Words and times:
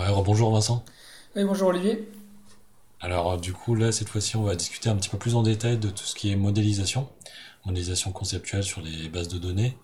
Ouais, 0.00 0.08
rebonjour 0.08 0.50
Vincent. 0.50 0.82
Oui, 1.36 1.44
bonjour 1.44 1.68
Olivier. 1.68 2.08
Alors, 3.02 3.32
euh, 3.32 3.36
du 3.36 3.52
coup, 3.52 3.74
là, 3.74 3.92
cette 3.92 4.08
fois-ci, 4.08 4.34
on 4.36 4.44
va 4.44 4.54
discuter 4.54 4.88
un 4.88 4.96
petit 4.96 5.10
peu 5.10 5.18
plus 5.18 5.34
en 5.34 5.42
détail 5.42 5.76
de 5.76 5.90
tout 5.90 6.04
ce 6.04 6.14
qui 6.14 6.32
est 6.32 6.36
modélisation, 6.36 7.06
modélisation 7.66 8.10
conceptuelle 8.10 8.64
sur 8.64 8.80
les 8.80 9.10
bases 9.10 9.28
de 9.28 9.36
données. 9.36 9.76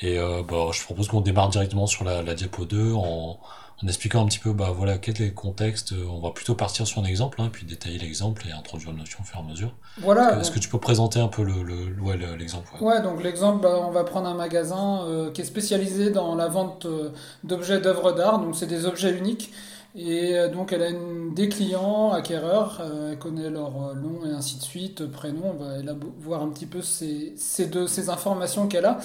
Et 0.00 0.18
euh, 0.18 0.42
bah, 0.42 0.68
je 0.72 0.82
propose 0.84 1.08
qu'on 1.08 1.20
démarre 1.20 1.48
directement 1.50 1.86
sur 1.86 2.04
la, 2.04 2.22
la 2.22 2.34
diapo 2.34 2.64
2 2.64 2.92
en, 2.92 3.38
en 3.82 3.86
expliquant 3.88 4.22
un 4.22 4.26
petit 4.26 4.38
peu, 4.38 4.52
bah 4.52 4.70
voilà, 4.74 4.98
quel 4.98 5.20
est 5.22 5.26
le 5.26 5.32
contexte. 5.32 5.92
On 6.08 6.20
va 6.20 6.30
plutôt 6.30 6.54
partir 6.54 6.86
sur 6.86 7.00
un 7.00 7.04
exemple, 7.04 7.40
hein, 7.40 7.48
puis 7.52 7.66
détailler 7.66 7.98
l'exemple 7.98 8.46
et 8.48 8.52
introduire 8.52 8.90
une 8.92 8.98
notion 8.98 9.20
au 9.22 9.24
fur 9.24 9.38
et 9.38 9.40
à 9.40 9.44
mesure. 9.44 9.74
Est-ce 10.04 10.04
Voilà, 10.04 10.36
que, 10.36 10.40
est-ce 10.40 10.50
que 10.52 10.58
tu 10.60 10.68
peux 10.68 10.78
présenter 10.80 11.20
un 11.20 11.28
peu 11.28 11.42
le, 11.42 11.62
le, 11.62 12.00
ouais, 12.00 12.16
le- 12.16 12.36
l'exemple, 12.36 12.68
ouais. 12.74 12.80
ouais, 12.80 13.02
donc 13.02 13.22
l'exemple, 13.22 13.60
bah, 13.62 13.80
on 13.86 13.90
va 13.90 14.04
prendre 14.04 14.28
un 14.28 14.34
magasin 14.34 15.02
euh, 15.04 15.30
qui 15.32 15.40
est 15.40 15.44
spécialisé 15.44 16.10
dans 16.10 16.34
la 16.34 16.48
vente 16.48 16.86
euh, 16.86 17.10
d'objets 17.44 17.80
d'œuvres 17.80 18.12
d'art, 18.12 18.38
donc 18.40 18.54
c'est 18.56 18.66
des 18.66 18.86
objets 18.86 19.12
uniques. 19.16 19.52
Et 19.96 20.36
euh, 20.36 20.48
donc 20.48 20.72
elle 20.72 20.82
a 20.82 20.90
une- 20.90 21.34
des 21.34 21.48
clients 21.48 22.12
acquéreurs, 22.12 22.80
elle 23.10 23.18
connaît 23.18 23.50
leur 23.50 23.72
nom 23.96 24.24
et 24.26 24.30
ainsi 24.30 24.58
de 24.58 24.62
suite, 24.62 25.06
prénom, 25.10 25.56
on 25.58 25.82
va 25.82 25.94
voir 26.20 26.42
un 26.42 26.48
petit 26.50 26.66
peu 26.66 26.82
ces, 26.82 27.32
ces 27.36 27.66
deux, 27.66 27.86
ces 27.86 28.10
informations 28.10 28.68
qu'elle 28.68 28.84
a. 28.86 28.98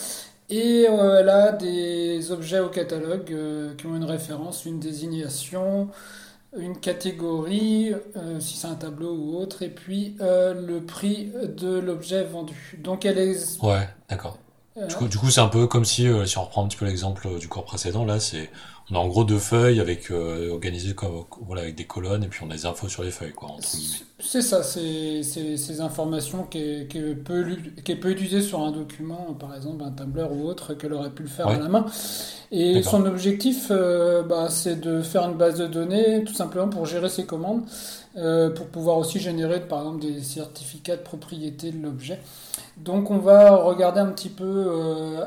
Et 0.55 0.85
euh, 0.88 1.20
elle 1.20 1.30
a 1.30 1.52
des 1.52 2.31
objets 2.31 2.59
au 2.59 2.70
catalogue 2.70 3.31
euh, 3.31 3.73
qui 3.75 3.88
ont 3.88 3.95
une 3.95 4.03
référence, 4.03 4.66
une 4.66 4.80
désignation, 4.80 5.89
une 6.55 6.80
catégorie, 6.80 7.95
euh, 8.16 8.39
si 8.39 8.58
c'est 8.58 8.67
un 8.67 8.75
tableau 8.75 9.16
ou 9.16 9.35
autre, 9.35 9.63
et 9.63 9.70
puis 9.70 10.16
euh, 10.21 10.53
le 10.53 10.80
prix 10.81 11.31
de 11.58 11.80
l'objet 11.80 12.23
vendu. 12.23 12.77
Donc 12.84 13.03
elle 13.03 13.17
est... 13.17 13.63
Ouais, 13.63 13.89
d'accord. 14.08 14.38
Du 15.09 15.17
coup, 15.17 15.31
c'est 15.31 15.41
un 15.41 15.47
peu 15.47 15.66
comme 15.66 15.85
si, 15.85 16.08
si 16.25 16.38
on 16.38 16.44
reprend 16.44 16.63
un 16.63 16.67
petit 16.67 16.77
peu 16.77 16.85
l'exemple 16.85 17.39
du 17.39 17.47
cours 17.47 17.66
précédent, 17.66 18.05
là, 18.05 18.20
c'est, 18.20 18.52
on 18.91 18.95
a 18.95 18.99
en 18.99 19.07
gros 19.07 19.23
deux 19.23 19.39
feuilles 19.39 19.79
avec, 19.79 20.11
euh, 20.11 20.51
organisées 20.51 20.93
comme, 20.93 21.23
voilà, 21.41 21.63
avec 21.63 21.75
des 21.75 21.85
colonnes, 21.85 22.23
et 22.23 22.27
puis 22.27 22.41
on 22.43 22.49
a 22.49 22.53
des 22.53 22.65
infos 22.65 22.89
sur 22.89 23.03
les 23.03 23.11
feuilles, 23.11 23.33
quoi, 23.33 23.49
c'est 24.19 24.41
ça, 24.41 24.63
c'est 24.63 25.23
ces 25.23 25.81
informations 25.81 26.44
qui 26.44 26.88
qui 26.88 26.99
peut, 27.16 27.41
lu- 27.41 27.75
qui 27.83 28.41
sur 28.41 28.61
un 28.61 28.71
document, 28.71 29.33
par 29.38 29.53
exemple 29.55 29.83
un 29.83 29.91
tableur 29.91 30.31
ou 30.31 30.45
autre, 30.47 30.73
qu'elle 30.75 30.93
aurait 30.93 31.09
pu 31.11 31.23
le 31.23 31.30
faire 31.30 31.47
à 31.47 31.58
la 31.58 31.67
main. 31.67 31.85
Et 32.52 32.83
son 32.83 33.05
objectif, 33.05 33.67
euh, 33.71 34.23
bah, 34.23 34.47
c'est 34.49 34.80
de 34.80 35.02
faire 35.02 35.23
une 35.27 35.36
base 35.38 35.58
de 35.59 35.67
données, 35.67 36.23
tout 36.23 36.33
simplement 36.33 36.69
pour 36.69 36.86
gérer 36.86 37.09
ses 37.09 37.25
commandes, 37.25 37.63
euh, 38.15 38.49
pour 38.52 38.67
pouvoir 38.67 38.97
aussi 38.97 39.19
générer, 39.19 39.59
par 39.61 39.80
exemple, 39.80 40.02
des 40.02 40.21
certificats 40.21 40.97
de 40.97 41.02
propriété 41.02 41.71
de 41.71 41.81
l'objet. 41.81 42.19
Donc 42.77 43.11
on 43.11 43.17
va 43.19 43.55
regarder 43.55 43.99
un 43.99 44.08
petit 44.11 44.30
peu 44.30 44.67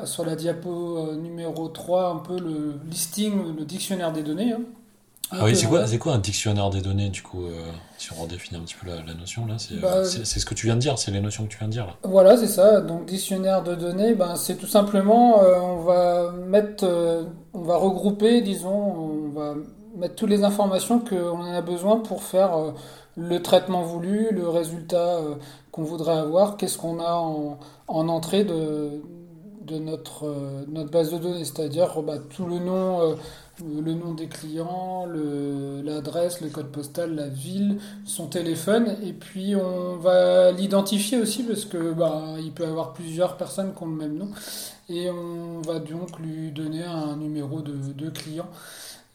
sur 0.05 0.25
la 0.25 0.35
diapo 0.35 1.13
numéro 1.15 1.67
3 1.69 2.09
un 2.09 2.17
peu 2.17 2.39
le 2.39 2.75
listing, 2.89 3.46
le 3.53 3.65
dictionnaire 3.65 4.11
des 4.11 4.23
données. 4.23 4.53
hein. 4.53 4.61
Ah 5.29 5.39
oui, 5.43 5.51
euh, 5.51 5.55
c'est 5.55 5.65
on 5.65 5.69
quoi, 5.69 5.87
c'est 5.87 5.97
quoi 5.97 6.13
un 6.13 6.19
dictionnaire 6.19 6.69
des 6.69 6.81
données, 6.81 7.09
du 7.09 7.21
coup, 7.21 7.43
euh, 7.43 7.69
si 7.97 8.09
on 8.13 8.21
redéfinit 8.23 8.61
un 8.61 8.63
petit 8.63 8.75
peu 8.75 8.87
la, 8.87 9.03
la 9.03 9.13
notion, 9.13 9.45
là, 9.45 9.55
c'est, 9.57 9.73
euh, 9.73 9.79
bah, 9.81 10.05
c'est, 10.05 10.25
c'est 10.25 10.39
ce 10.39 10.45
que 10.45 10.53
tu 10.53 10.67
viens 10.67 10.75
de 10.75 10.79
dire, 10.79 10.97
c'est 10.97 11.11
les 11.11 11.19
notions 11.19 11.43
que 11.43 11.49
tu 11.49 11.57
viens 11.57 11.67
de 11.67 11.73
dire, 11.73 11.85
là. 11.85 11.95
voilà, 12.03 12.37
c'est 12.37 12.47
ça. 12.47 12.79
Donc 12.79 13.05
dictionnaire 13.05 13.61
de 13.61 13.75
données, 13.75 14.15
ben, 14.15 14.37
c'est 14.37 14.55
tout 14.55 14.67
simplement, 14.67 15.41
euh, 15.43 15.59
on 15.59 15.81
va 15.81 16.31
mettre, 16.31 16.85
euh, 16.85 17.23
on 17.53 17.61
va 17.61 17.75
regrouper, 17.75 18.41
disons, 18.41 18.69
on 18.69 19.29
va 19.37 19.55
mettre 19.97 20.15
toutes 20.15 20.29
les 20.29 20.45
informations 20.45 20.99
qu'on 20.99 21.41
en 21.41 21.51
a 21.53 21.61
besoin 21.61 21.97
pour 21.97 22.23
faire 22.23 22.55
euh, 22.55 22.71
le 23.17 23.41
traitement 23.41 23.81
voulu, 23.83 24.29
le 24.31 24.47
résultat 24.47 25.15
euh, 25.17 25.35
qu'on 25.73 25.83
voudrait 25.83 26.17
avoir, 26.17 26.55
qu'est-ce 26.55 26.77
qu'on 26.77 26.99
a 27.01 27.11
en, 27.13 27.57
en 27.89 28.07
entrée 28.07 28.45
de, 28.45 29.01
de 29.67 29.77
notre, 29.77 30.25
euh, 30.25 30.63
notre 30.67 30.89
base 30.89 31.11
de 31.11 31.17
données, 31.17 31.45
c'est-à-dire 31.45 32.01
bah, 32.01 32.17
tout 32.17 32.45
le 32.45 32.59
nom, 32.59 33.01
euh, 33.01 33.15
le 33.61 33.93
nom 33.93 34.13
des 34.13 34.27
clients, 34.27 35.05
l'adresse, 35.83 36.41
le 36.41 36.49
code 36.49 36.67
postal, 36.67 37.15
la 37.15 37.27
ville, 37.27 37.79
son 38.05 38.27
téléphone, 38.27 38.95
et 39.03 39.13
puis 39.13 39.55
on 39.55 39.97
va 39.97 40.51
l'identifier 40.51 41.19
aussi 41.19 41.43
parce 41.43 41.65
que 41.65 41.93
bah, 41.93 42.35
il 42.39 42.51
peut 42.51 42.63
y 42.63 42.67
avoir 42.67 42.93
plusieurs 42.93 43.35
personnes 43.35 43.73
qui 43.75 43.83
ont 43.83 43.87
le 43.87 43.95
même 43.95 44.17
nom, 44.17 44.29
et 44.89 45.09
on 45.09 45.61
va 45.61 45.79
donc 45.79 46.17
lui 46.19 46.51
donner 46.51 46.83
un 46.83 47.17
numéro 47.17 47.61
de, 47.61 47.73
de 47.93 48.09
client. 48.09 48.47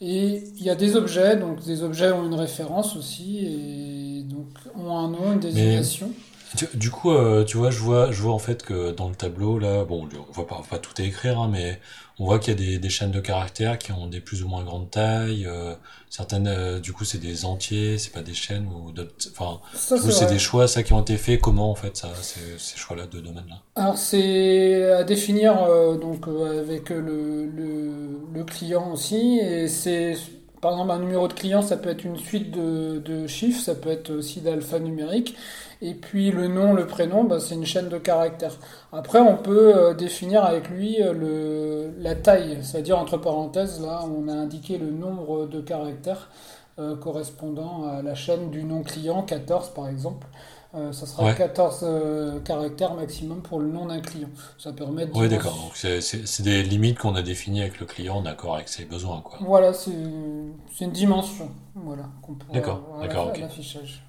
Et 0.01 0.43
il 0.57 0.65
y 0.65 0.71
a 0.71 0.75
des 0.75 0.97
objets, 0.97 1.37
donc 1.37 1.63
des 1.65 1.85
objets 1.85 2.11
ont 2.11 2.27
une 2.27 2.35
référence 2.35 2.97
aussi, 2.97 3.39
et 3.47 4.23
donc 4.25 4.49
ont 4.77 4.99
un 4.99 5.09
nom, 5.09 5.33
une 5.33 5.39
Mais, 5.39 5.53
désignation. 5.53 6.11
Tu- 6.57 6.77
du 6.77 6.91
coup, 6.91 7.11
euh, 7.13 7.45
tu 7.45 7.57
vois, 7.57 7.71
je 7.71 7.79
vois, 7.79 8.11
je 8.13 8.21
vois 8.23 8.33
en 8.35 8.39
fait 8.39 8.63
que 8.63 8.93
dans 8.93 9.09
le 9.09 9.15
tableau, 9.15 9.59
là, 9.59 9.85
bon, 9.85 10.09
on 10.29 10.33
va 10.33 10.45
pas, 10.45 10.57
on 10.59 10.61
va 10.63 10.69
pas 10.69 10.79
tout 10.79 11.01
écrire, 11.01 11.39
hein, 11.41 11.49
mais 11.51 11.81
on 12.19 12.25
voit 12.27 12.39
qu'il 12.39 12.53
y 12.53 12.57
a 12.57 12.59
des, 12.59 12.79
des 12.79 12.89
chaînes 12.91 13.11
de 13.11 13.21
caractères 13.21 13.79
qui 13.79 13.93
ont 13.93 14.07
des 14.07 14.21
plus 14.21 14.43
ou 14.43 14.49
moins 14.49 14.63
grandes 14.65 14.91
tailles, 14.91 15.47
euh, 15.47 15.75
certaines, 16.11 16.47
euh, 16.49 16.81
du 16.81 16.93
coup, 16.93 17.05
c'est 17.05 17.19
des 17.19 17.45
entiers, 17.45 17.99
c'est 17.99 18.13
pas 18.13 18.23
des 18.23 18.35
chaînes 18.35 18.67
ou 18.67 18.93
d'autres, 18.93 19.15
enfin, 19.33 19.61
Ça, 19.75 19.97
du 19.97 20.03
coup, 20.03 20.11
c'est 20.11 20.13
c'est 20.13 20.27
vrai. 20.27 20.35
des 20.35 20.39
choix, 20.39 20.69
ça, 20.69 20.83
qui 20.83 20.93
ont 20.93 21.01
été 21.03 21.17
faits, 21.17 21.41
comment, 21.41 21.71
en 21.71 21.75
fait, 21.75 21.97
ça, 21.97 22.13
ces, 22.23 22.59
ces 22.59 22.77
choix-là 22.77 23.07
de 23.07 23.21
domaine-là? 23.21 23.63
Alors 23.75 23.97
c'est 23.97 24.93
à 24.93 25.03
définir 25.05 25.63
euh, 25.63 25.97
donc 25.97 26.29
euh, 26.29 26.61
avec 26.61 26.91
le, 26.91 27.47
le, 27.47 28.19
le 28.35 28.45
client 28.45 28.93
aussi 28.93 29.39
et 29.39 29.67
c'est 29.69 30.15
par 30.63 30.71
exemple 30.71 30.93
un 30.93 31.01
numéro 31.01 31.29
de 31.29 31.33
client 31.35 31.61
ça 31.61 31.77
peut 31.77 31.91
être 31.91 32.05
une 32.05 32.17
suite 32.17 32.53
de, 32.53 33.27
chiffres 33.27 33.61
ça 33.61 33.75
peut 33.75 33.91
être 33.91 34.11
aussi 34.11 34.41
d'alphanumérique 34.41 35.37
et 35.83 35.93
puis 35.93 36.31
le 36.31 36.47
nom 36.47 36.73
le 36.73 36.87
prénom 36.87 37.25
bah, 37.25 37.41
c'est 37.41 37.57
une 37.57 37.67
chaîne 37.67 37.89
de 37.89 37.99
caractères. 37.99 38.57
Après 38.93 39.19
on 39.19 39.37
peut 39.37 39.77
euh, 39.77 39.95
définir 39.95 40.45
avec 40.45 40.71
lui 40.71 40.99
euh, 41.01 41.91
la 41.99 42.15
taille. 42.15 42.59
C'est-à-dire 42.63 42.99
entre 42.99 43.19
parenthèses 43.19 43.83
là 43.83 44.05
on 44.07 44.29
a 44.29 44.33
indiqué 44.33 44.79
le 44.79 44.91
nombre 44.91 45.47
de 45.47 45.61
caractères 45.61 46.31
euh, 46.79 46.97
correspondant 46.97 47.85
à 47.89 48.01
la 48.01 48.15
chaîne 48.15 48.51
du 48.51 48.63
nom 48.63 48.83
client 48.83 49.23
14 49.23 49.71
par 49.71 49.89
exemple 49.89 50.27
euh, 50.75 50.93
ça 50.93 51.07
sera 51.07 51.25
Ouais. 51.25 51.35
14 51.35 51.81
euh, 51.83 52.41
caractères 52.41 52.95
maximum 52.95 53.43
pour 53.43 53.61
le 53.61 53.69
nom 53.69 53.87
d'un 53.87 54.01
client. 54.01 54.29
Ça 54.59 54.73
permet 54.73 55.07
de 55.07 55.13
Oui, 55.15 55.29
d'accord. 55.29 55.55
Donc, 55.57 55.77
c'est, 55.77 56.43
des 56.43 56.63
limites 56.63 56.99
qu'on 56.99 57.15
a 57.15 57.23
définies 57.23 57.61
avec 57.63 57.79
le 57.81 57.87
client, 57.87 58.17
en 58.17 58.27
accord 58.27 58.55
avec 58.57 58.69
ses 58.69 58.85
besoins, 58.85 59.21
quoi. 59.21 59.39
Voilà, 59.43 59.73
c'est 59.73 59.91
une 59.93 60.93
dimension 60.93 61.51
voilà, 61.75 62.05
qu'on 62.23 62.35
pourra 62.35 62.55
D'accord, 62.55 62.83
à 63.01 63.07
d'accord, 63.07 63.27
la- 63.27 63.31
à 63.33 63.35
ok. 63.35 63.41
l'affichage. 63.41 64.03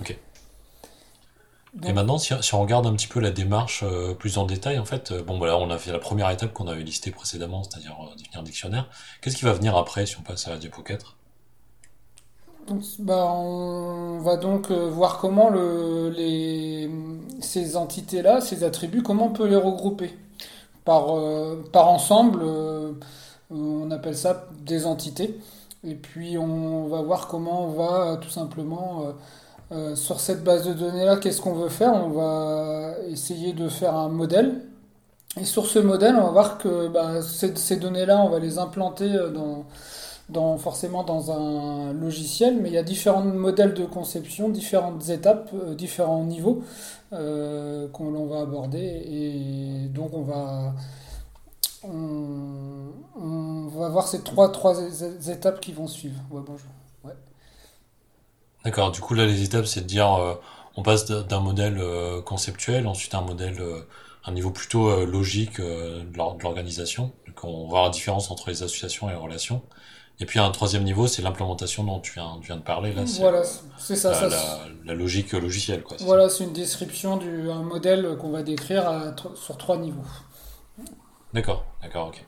Ok. 0.00 0.18
Et 1.84 1.92
maintenant, 1.92 2.16
si, 2.16 2.32
si 2.40 2.54
on 2.54 2.62
regarde 2.62 2.86
un 2.86 2.94
petit 2.94 3.06
peu 3.06 3.20
la 3.20 3.30
démarche 3.30 3.82
euh, 3.82 4.14
plus 4.14 4.38
en 4.38 4.46
détail, 4.46 4.78
en 4.78 4.86
fait, 4.86 5.12
euh, 5.12 5.22
bon, 5.22 5.36
voilà, 5.36 5.58
on 5.58 5.68
a 5.70 5.76
fait 5.76 5.92
la 5.92 5.98
première 5.98 6.30
étape 6.30 6.54
qu'on 6.54 6.68
avait 6.68 6.82
listée 6.82 7.10
précédemment, 7.10 7.62
c'est-à-dire 7.64 7.94
euh, 8.00 8.16
définir 8.16 8.40
un 8.40 8.42
dictionnaire. 8.44 8.88
Qu'est-ce 9.20 9.36
qui 9.36 9.44
va 9.44 9.52
venir 9.52 9.76
après 9.76 10.06
si 10.06 10.18
on 10.18 10.22
passe 10.22 10.46
à 10.48 10.50
la 10.52 10.56
diapo 10.58 10.82
4? 10.82 11.16
Bah, 12.98 13.26
on 13.32 14.18
va 14.20 14.36
donc 14.36 14.70
euh, 14.70 14.88
voir 14.88 15.18
comment 15.18 15.50
le, 15.50 16.10
les, 16.10 16.90
ces 17.40 17.76
entités-là, 17.76 18.40
ces 18.40 18.64
attributs, 18.64 19.02
comment 19.02 19.26
on 19.26 19.32
peut 19.32 19.46
les 19.46 19.56
regrouper. 19.56 20.16
Par, 20.84 21.16
euh, 21.16 21.64
par 21.72 21.88
ensemble, 21.88 22.40
euh, 22.42 22.92
on 23.50 23.90
appelle 23.90 24.16
ça 24.16 24.48
des 24.64 24.86
entités. 24.86 25.38
Et 25.84 25.94
puis 25.94 26.38
on 26.38 26.88
va 26.88 27.02
voir 27.02 27.28
comment 27.28 27.66
on 27.66 27.70
va 27.70 28.16
tout 28.16 28.30
simplement 28.30 29.04
sur 29.94 30.20
cette 30.20 30.42
base 30.42 30.66
de 30.66 30.72
données-là, 30.72 31.16
qu'est-ce 31.16 31.40
qu'on 31.40 31.54
veut 31.54 31.68
faire? 31.68 31.92
On 31.94 32.10
va 32.10 32.94
essayer 33.08 33.52
de 33.52 33.68
faire 33.68 33.94
un 33.94 34.08
modèle. 34.08 34.62
Et 35.40 35.44
sur 35.44 35.66
ce 35.66 35.78
modèle, 35.78 36.16
on 36.16 36.24
va 36.24 36.30
voir 36.30 36.58
que 36.58 36.88
bah, 36.88 37.22
ces, 37.22 37.76
données-là, 37.76 38.20
on 38.20 38.30
va 38.30 38.40
les 38.40 38.58
implanter 38.58 39.10
dans, 39.32 39.64
forcément 40.58 41.04
dans 41.04 41.30
un 41.30 41.92
logiciel, 41.92 42.58
mais 42.60 42.68
il 42.68 42.74
y 42.74 42.78
a 42.78 42.82
différents 42.82 43.22
modèles 43.22 43.74
de 43.74 43.84
conception, 43.84 44.48
différentes 44.48 45.08
étapes, 45.08 45.50
euh, 45.54 45.74
différents 45.74 46.24
niveaux 46.24 46.62
euh, 47.12 47.88
qu'on 47.88 48.10
l'on 48.10 48.26
va 48.26 48.40
aborder. 48.40 48.78
Et 49.06 49.88
donc 49.88 50.12
on 50.14 50.22
va, 50.22 50.74
on, 51.84 53.68
va 53.68 53.88
voir 53.88 54.08
ces 54.08 54.22
trois, 54.22 54.50
trois 54.50 54.76
étapes 55.28 55.60
qui 55.60 55.72
vont 55.72 55.86
suivre. 55.86 56.20
Bonjour. 56.30 56.58
D'accord, 58.64 58.90
du 58.90 59.00
coup, 59.00 59.14
là, 59.14 59.26
les 59.26 59.42
étapes, 59.44 59.66
c'est 59.66 59.82
de 59.82 59.86
dire, 59.86 60.12
euh, 60.14 60.34
on 60.76 60.82
passe 60.82 61.06
d'un 61.06 61.40
modèle 61.40 61.78
euh, 61.78 62.20
conceptuel, 62.20 62.86
ensuite 62.88 63.14
un 63.14 63.20
modèle, 63.20 63.62
un 64.24 64.32
niveau 64.32 64.50
plutôt 64.50 65.04
logique 65.06 65.60
de 65.60 66.16
l'or- 66.16 66.34
de 66.36 66.42
l'organisation. 66.42 67.12
On 67.44 67.64
va 67.64 67.68
voir 67.68 67.84
la 67.84 67.90
différence 67.90 68.30
entre 68.30 68.50
les 68.50 68.62
associations 68.64 69.08
et 69.08 69.12
les 69.12 69.18
relations. 69.18 69.62
Et 70.18 70.24
puis, 70.24 70.38
un 70.38 70.50
troisième 70.50 70.84
niveau, 70.84 71.06
c'est 71.06 71.20
l'implémentation 71.22 71.84
dont 71.84 72.00
tu 72.00 72.12
viens, 72.14 72.38
tu 72.40 72.46
viens 72.46 72.56
de 72.56 72.62
parler, 72.62 72.92
là, 72.94 73.02
Voilà, 73.18 73.42
c'est 73.78 73.96
ça, 73.96 74.10
la, 74.12 74.16
ça. 74.16 74.28
la, 74.28 74.58
la 74.86 74.94
logique 74.94 75.32
logicielle, 75.32 75.82
quoi? 75.82 75.96
Voilà, 76.00 76.30
c'est 76.30 76.44
une 76.44 76.54
description 76.54 77.18
du 77.18 77.50
un 77.50 77.62
modèle 77.62 78.16
qu'on 78.18 78.30
va 78.30 78.42
décrire 78.42 78.88
à 78.88 79.14
sur 79.34 79.58
trois 79.58 79.76
niveaux. 79.76 80.00
D'accord, 81.32 81.64
d'accord, 81.82 82.08
ok. 82.08 82.24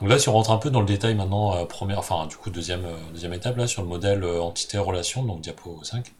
Donc 0.00 0.10
là, 0.10 0.18
si 0.18 0.28
on 0.28 0.32
rentre 0.34 0.50
un 0.50 0.58
peu 0.58 0.70
dans 0.70 0.80
le 0.80 0.86
détail 0.86 1.14
maintenant, 1.14 1.54
euh, 1.56 1.64
première, 1.64 1.98
enfin, 1.98 2.26
du 2.26 2.36
coup, 2.36 2.50
deuxième, 2.50 2.84
euh, 2.84 2.96
deuxième 3.12 3.32
étape, 3.32 3.56
là, 3.56 3.66
sur 3.66 3.82
le 3.82 3.88
modèle 3.88 4.22
euh, 4.22 4.42
entité-relation, 4.42 5.22
donc 5.24 5.40
diapo 5.40 5.82
5. 5.82 6.12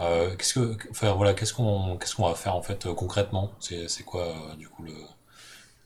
Euh, 0.00 0.34
qu'est-ce 0.36 0.54
que, 0.54 0.76
enfin, 0.90 1.12
voilà, 1.12 1.34
qu'est-ce 1.34 1.52
qu'on, 1.52 1.96
qu'est-ce 1.98 2.14
qu'on 2.14 2.26
va 2.28 2.34
faire, 2.34 2.56
en 2.56 2.62
fait, 2.62 2.86
concrètement? 2.94 3.50
C'est, 3.60 3.86
quoi, 4.04 4.34
du 4.58 4.68
coup, 4.68 4.82
le, 4.84 4.92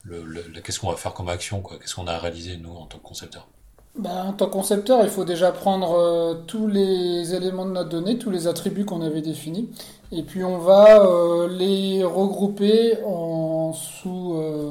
le, 0.04 0.22
le- 0.24 0.42
le- 0.48 0.60
qu'est-ce 0.60 0.80
qu'on 0.80 0.90
va 0.90 0.96
faire 0.96 1.14
comme 1.14 1.28
action, 1.28 1.60
quoi? 1.60 1.78
Qu'est-ce 1.78 1.94
qu'on 1.94 2.06
a 2.06 2.12
à 2.14 2.18
réaliser, 2.18 2.56
nous, 2.56 2.72
en 2.74 2.86
tant 2.86 2.98
que 2.98 3.02
concepteur? 3.04 3.48
Bah, 3.98 4.24
en 4.24 4.32
tant 4.32 4.46
que 4.46 4.52
concepteur, 4.52 5.02
il 5.02 5.10
faut 5.10 5.24
déjà 5.24 5.50
prendre 5.50 5.94
euh, 5.98 6.34
tous 6.46 6.68
les 6.68 7.34
éléments 7.34 7.66
de 7.66 7.72
notre 7.72 7.88
donnée, 7.88 8.18
tous 8.18 8.30
les 8.30 8.46
attributs 8.46 8.84
qu'on 8.84 9.02
avait 9.02 9.20
définis, 9.20 9.68
et 10.12 10.22
puis 10.22 10.44
on 10.44 10.58
va 10.58 11.04
euh, 11.04 11.48
les 11.48 12.04
regrouper 12.04 12.98
en 13.04 13.72
sous, 13.72 14.34
euh, 14.36 14.70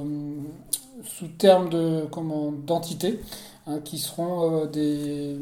sous 1.03 1.27
termes 1.27 1.69
de 1.69 2.05
d'entités 2.65 3.19
hein, 3.69 3.79
qui 3.83 3.97
seront 3.99 4.63
euh, 4.63 4.67
des, 4.67 5.37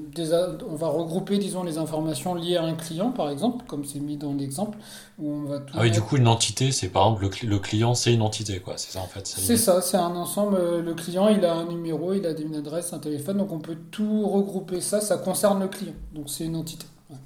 on 0.69 0.75
va 0.75 0.87
regrouper 0.89 1.37
disons 1.39 1.63
les 1.63 1.77
informations 1.77 2.35
liées 2.35 2.57
à 2.57 2.63
un 2.63 2.75
client 2.75 3.11
par 3.11 3.29
exemple, 3.29 3.65
comme 3.67 3.85
c'est 3.85 3.99
mis 3.99 4.17
dans 4.17 4.33
l'exemple 4.33 4.77
où 5.19 5.31
on 5.31 5.43
va 5.45 5.59
tout 5.59 5.73
Ah 5.77 5.81
oui, 5.81 5.91
du 5.91 6.01
coup, 6.01 6.17
une 6.17 6.27
entité, 6.27 6.71
c'est 6.71 6.89
par 6.89 7.03
exemple 7.07 7.23
le, 7.23 7.29
cli- 7.29 7.47
le 7.47 7.59
client, 7.59 7.95
c'est 7.95 8.13
une 8.13 8.21
entité, 8.21 8.59
quoi. 8.59 8.77
C'est 8.77 8.91
ça, 8.91 9.01
en 9.01 9.07
fait, 9.07 9.25
c'est 9.27 9.57
ça, 9.57 9.81
c'est 9.81 9.97
un 9.97 10.15
ensemble. 10.15 10.55
euh, 10.57 10.81
Le 10.81 10.93
client, 10.93 11.27
il 11.29 11.43
a 11.45 11.53
un 11.53 11.65
numéro, 11.65 12.13
il 12.13 12.25
a 12.25 12.31
une 12.31 12.55
adresse, 12.55 12.93
un 12.93 12.99
téléphone, 12.99 13.37
donc 13.37 13.51
on 13.51 13.59
peut 13.59 13.77
tout 13.91 14.27
regrouper 14.27 14.81
ça. 14.81 15.01
Ça 15.01 15.17
concerne 15.17 15.59
le 15.59 15.67
client, 15.67 15.93
donc 16.13 16.29
c'est 16.29 16.45
une 16.45 16.55
entité. 16.55 16.85
Ouais. 17.09 17.17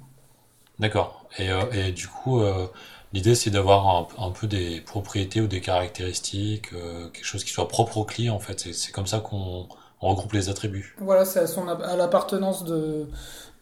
D'accord. 0.78 1.26
Et, 1.38 1.50
euh, 1.50 1.70
et 1.72 1.92
du 1.92 2.08
coup, 2.08 2.40
euh, 2.40 2.66
l'idée, 3.12 3.34
c'est 3.34 3.50
d'avoir 3.50 3.88
un, 3.88 4.26
un 4.26 4.30
peu 4.30 4.46
des 4.46 4.80
propriétés 4.80 5.40
ou 5.40 5.46
des 5.46 5.60
caractéristiques, 5.60 6.72
euh, 6.72 7.08
quelque 7.10 7.24
chose 7.24 7.44
qui 7.44 7.50
soit 7.52 7.68
propre 7.68 7.98
au 7.98 8.04
client, 8.04 8.34
en 8.34 8.40
fait. 8.40 8.72
C'est 8.72 8.92
comme 8.92 9.06
ça 9.06 9.20
qu'on 9.20 9.68
on 10.02 10.08
regroupe 10.10 10.32
les 10.32 10.48
attributs. 10.50 10.96
Voilà, 10.98 11.24
c'est 11.24 11.40
à 11.40 11.46
son 11.46 11.68
à 11.68 11.96
l'appartenance 11.96 12.64
de, 12.64 13.08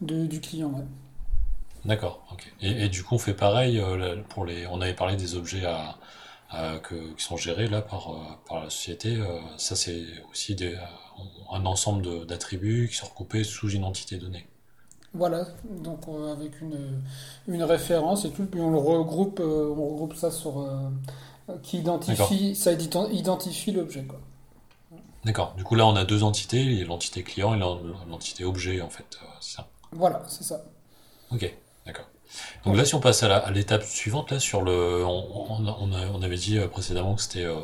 de- 0.01 0.27
du 0.27 0.41
client. 0.41 0.71
ouais. 0.71 0.85
D'accord, 1.85 2.23
ok. 2.33 2.53
Et, 2.61 2.85
et 2.85 2.89
du 2.89 3.03
coup, 3.03 3.15
on 3.15 3.19
fait 3.19 3.35
pareil 3.35 3.79
euh, 3.81 4.17
pour 4.29 4.45
les. 4.45 4.67
On 4.67 4.81
avait 4.81 4.95
parlé 4.95 5.17
des 5.17 5.35
objets 5.35 5.65
à, 5.65 5.97
à- 6.51 6.79
que, 6.79 7.15
qui 7.15 7.25
sont 7.25 7.37
gérés 7.37 7.69
là 7.69 7.81
par, 7.83 8.11
euh, 8.13 8.17
par 8.49 8.65
la 8.65 8.71
société. 8.71 9.17
euh, 9.17 9.39
ça, 9.57 9.77
c'est 9.77 10.05
aussi 10.31 10.55
des, 10.55 10.77
un 11.51 11.65
ensemble 11.67 12.03
de- 12.03 12.25
d'attributs 12.25 12.89
qui 12.91 12.97
sont 12.97 13.07
recoupés 13.07 13.45
sous 13.45 13.71
une 13.71 13.85
entité 13.85 14.17
donnée. 14.19 14.47
Voilà, 15.13 15.45
donc 15.69 16.07
euh, 16.09 16.33
avec 16.33 16.61
une, 16.61 17.03
une 17.49 17.65
référence 17.65 18.25
et 18.25 18.31
tout, 18.31 18.45
puis 18.45 18.61
on 18.61 18.71
le 18.71 18.79
regroupe, 18.79 19.41
euh, 19.41 19.75
on 19.77 19.89
regroupe 19.89 20.15
ça 20.15 20.31
sur 20.31 20.61
euh, 20.61 20.89
qui 21.65 21.81
D'accord. 21.83 22.33
identifie, 22.37 22.55
ça 22.55 22.73
ident- 22.75 23.11
identifie 23.13 23.73
l'objet 23.73 24.05
quoi. 24.05 24.21
D'accord. 25.25 25.55
Du 25.57 25.65
coup, 25.65 25.75
là, 25.75 25.87
on 25.87 25.97
a 25.97 26.05
deux 26.05 26.23
entités, 26.23 26.85
l'entité 26.85 27.23
client 27.23 27.55
et 27.55 27.59
l'en- 27.59 27.81
l'entité 28.09 28.45
objet, 28.45 28.81
en 28.81 28.91
fait. 28.91 29.19
euh, 29.23 29.27
c'est 29.41 29.57
ça. 29.57 29.69
Voilà, 29.93 30.23
c'est 30.29 30.45
ça. 30.45 30.63
Ok, 31.31 31.53
d'accord. 31.87 32.07
Donc 32.65 32.77
là, 32.77 32.85
si 32.85 32.95
on 32.95 33.01
passe 33.01 33.23
à 33.23 33.51
l'étape 33.51 33.83
suivante, 33.83 34.31
là, 34.31 34.39
sur 34.39 34.63
le, 34.63 35.05
on, 35.05 36.23
avait 36.23 36.37
dit 36.37 36.59
euh, 36.59 36.69
précédemment 36.69 37.17
que 37.17 37.23
c'était 37.23 37.45
euh, 37.45 37.61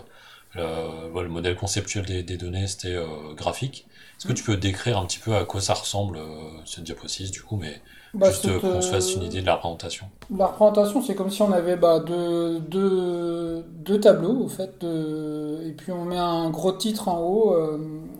le, 0.54 1.28
modèle 1.28 1.56
conceptuel 1.56 2.04
des, 2.04 2.22
des 2.22 2.36
données, 2.36 2.66
c'était 2.66 2.94
euh, 2.94 3.34
graphique. 3.34 3.86
Est-ce 4.18 4.26
que 4.26 4.32
tu 4.32 4.42
peux 4.42 4.56
décrire 4.56 4.98
un 4.98 5.06
petit 5.06 5.18
peu 5.18 5.36
à 5.36 5.44
quoi 5.44 5.60
ça 5.60 5.74
ressemble, 5.74 6.16
euh, 6.16 6.50
cette 6.64 6.84
diapositive, 6.84 7.30
du 7.30 7.42
coup, 7.42 7.56
mais 7.56 7.80
Bah, 8.18 8.30
juste 8.30 8.46
euh, 8.46 8.58
qu'on 8.60 8.80
se 8.80 8.90
fasse 8.90 9.14
une 9.14 9.22
idée 9.22 9.40
de 9.40 9.46
la 9.46 9.54
représentation. 9.56 10.06
La 10.36 10.46
représentation, 10.46 11.02
c'est 11.02 11.14
comme 11.14 11.30
si 11.30 11.42
on 11.42 11.52
avait 11.52 11.76
bah, 11.76 12.00
deux, 12.00 12.60
deux, 12.60 13.62
deux 13.84 14.00
tableaux, 14.00 14.44
au 14.44 14.48
fait, 14.48 14.80
de- 14.80 15.60
et 15.66 15.72
puis 15.72 15.92
on 15.92 16.04
met 16.04 16.16
un 16.18 16.50
gros 16.50 16.72
titre 16.72 17.08
en 17.08 17.20
haut. 17.20 17.54
euh, 17.54 17.78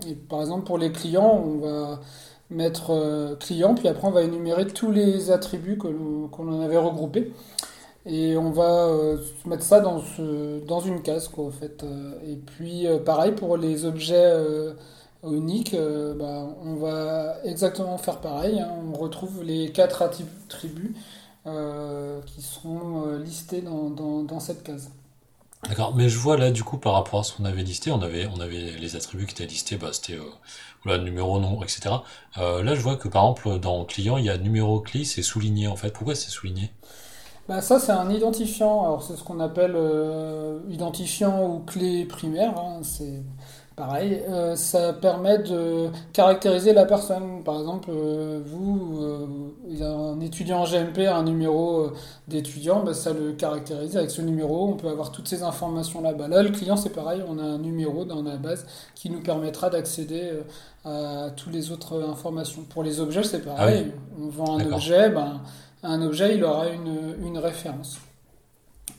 et 0.09 0.15
par 0.15 0.41
exemple, 0.41 0.65
pour 0.65 0.79
les 0.79 0.93
clients, 0.93 1.43
on 1.45 1.59
va 1.59 2.01
mettre 2.51 2.91
euh, 2.91 3.35
client, 3.37 3.75
puis 3.75 3.89
après 3.89 4.07
on 4.07 4.13
va 4.13 4.23
énumérer 4.23 4.67
tous 4.69 4.93
les 4.93 5.31
attributs 5.33 5.79
que 5.79 5.89
l'on 5.89 6.29
qu'on 6.29 6.53
en 6.53 6.61
avait 6.61 6.79
regroupés. 6.79 7.33
Et 8.07 8.37
on 8.37 8.51
va 8.53 8.89
mettre 9.47 9.65
ça 9.65 9.81
dans, 9.81 10.01
ce, 10.01 10.65
dans 10.65 10.79
une 10.81 11.03
case, 11.03 11.27
quoi, 11.29 11.47
au 11.47 11.51
fait. 11.51 11.85
Et 12.29 12.37
puis, 12.37 12.87
pareil, 13.05 13.33
pour 13.33 13.57
les 13.57 13.85
objets 13.85 14.33
euh, 15.25 15.41
euh, 15.75 16.15
bah, 16.15 16.49
on 16.63 16.75
va 16.77 17.37
exactement 17.45 17.99
faire 17.99 18.21
pareil. 18.21 18.61
hein. 18.61 18.71
On 18.93 18.93
retrouve 18.99 19.43
les 19.43 19.73
quatre 19.73 20.03
attributs 20.03 20.95
euh, 21.47 22.21
qui 22.23 22.43
seront 22.43 23.07
euh, 23.07 23.19
listés 23.19 23.63
dans, 23.63 23.91
dans, 23.91 24.23
dans 24.23 24.41
cette 24.41 24.63
case. 24.63 24.91
D'accord, 25.69 25.95
mais 25.95 26.09
je 26.09 26.19
vois 26.19 26.37
là, 26.37 26.51
du 26.51 26.65
coup, 26.65 26.77
par 26.79 26.95
rapport 26.95 27.21
à 27.21 27.23
ce 27.23 27.33
qu'on 27.35 27.45
avait 27.45 27.63
listé, 27.63 27.91
on 27.93 28.01
avait, 28.03 28.27
on 28.27 28.41
avait 28.41 28.73
les 28.79 28.97
attributs 28.97 29.27
qui 29.27 29.33
étaient 29.35 29.47
listés, 29.47 29.77
bah, 29.77 29.93
c'était, 29.93 30.15
euh, 30.15 30.25
voilà, 30.85 31.03
numéro, 31.05 31.39
nom, 31.41 31.63
etc. 31.63 32.05
Euh, 32.39 32.63
là, 32.65 32.75
je 32.75 32.81
vois 32.81 32.97
que, 32.97 33.07
par 33.09 33.23
exemple, 33.25 33.59
dans 33.61 33.85
client, 33.85 34.17
il 34.17 34.25
y 34.25 34.31
a 34.31 34.39
numéro 34.39 34.81
CLI, 34.81 35.05
c'est 35.07 35.23
souligné, 35.23 35.67
en 35.69 35.77
fait. 35.77 35.91
Pourquoi 35.93 36.15
c'est 36.17 36.31
souligné? 36.31 36.73
Bah, 37.49 37.61
ça, 37.61 37.79
c'est 37.79 37.93
un 37.93 38.11
identifiant. 38.11 38.83
Alors, 38.85 39.03
c'est 39.03 39.17
ce 39.17 39.23
qu'on 39.23 39.39
appelle 39.41 39.75
euh, 39.77 40.61
identifiant 40.69 41.47
ou 41.49 41.61
clé 41.61 42.05
primaire. 42.05 42.59
hein. 42.59 42.81
C'est 42.83 43.23
pareil. 43.77 44.23
Euh, 44.29 44.57
ça 44.57 44.95
permet 44.95 45.39
de 45.39 45.89
caractériser 46.13 46.73
la 46.73 46.87
personne. 46.87 47.45
Par 47.45 47.61
exemple, 47.61 47.91
euh, 47.93 48.41
vous, 48.45 48.99
euh, 49.03 49.83
a 49.83 49.87
un 49.87 50.21
étudiant 50.21 50.63
en 50.63 50.65
GMP, 50.65 51.07
un 51.07 51.23
numéro 51.23 51.81
euh, 51.81 51.95
d'étudiant, 52.27 52.83
bah, 52.83 52.95
ça 52.95 53.13
le 53.13 53.33
caractérise 53.33 53.97
avec 53.97 54.11
ce 54.11 54.23
numéro. 54.23 54.69
On 54.69 54.73
peut 54.73 54.89
avoir 54.89 55.13
toutes 55.13 55.29
ces 55.29 55.43
informations 55.43 56.01
là-bas. 56.01 56.29
Là, 56.29 56.43
le 56.43 56.51
client, 56.51 56.77
c'est 56.77 56.91
pareil. 56.91 57.23
On 57.29 57.39
a 57.39 57.43
un 57.43 57.59
numéro 57.59 58.05
dans 58.05 58.23
la 58.23 58.37
base 58.37 58.67
qui 58.95 59.11
nous 59.11 59.21
permettra 59.21 59.71
d'accéder 59.71 60.33
à 60.85 61.29
toutes 61.37 61.53
les 61.53 61.71
autres 61.71 62.03
informations. 62.09 62.63
Pour 62.63 62.83
les 62.83 63.01
objets, 63.01 63.23
c'est 63.23 63.43
Ah 63.47 63.51
oui, 63.51 63.57
pareil. 63.57 63.93
On 64.21 64.29
vend 64.29 64.59
un 64.59 64.73
objet, 64.73 65.11
ben, 65.11 65.41
un 65.83 66.03
objet, 66.03 66.35
il 66.35 66.45
aura 66.45 66.69
une, 66.71 67.15
une 67.25 67.39
référence. 67.39 67.99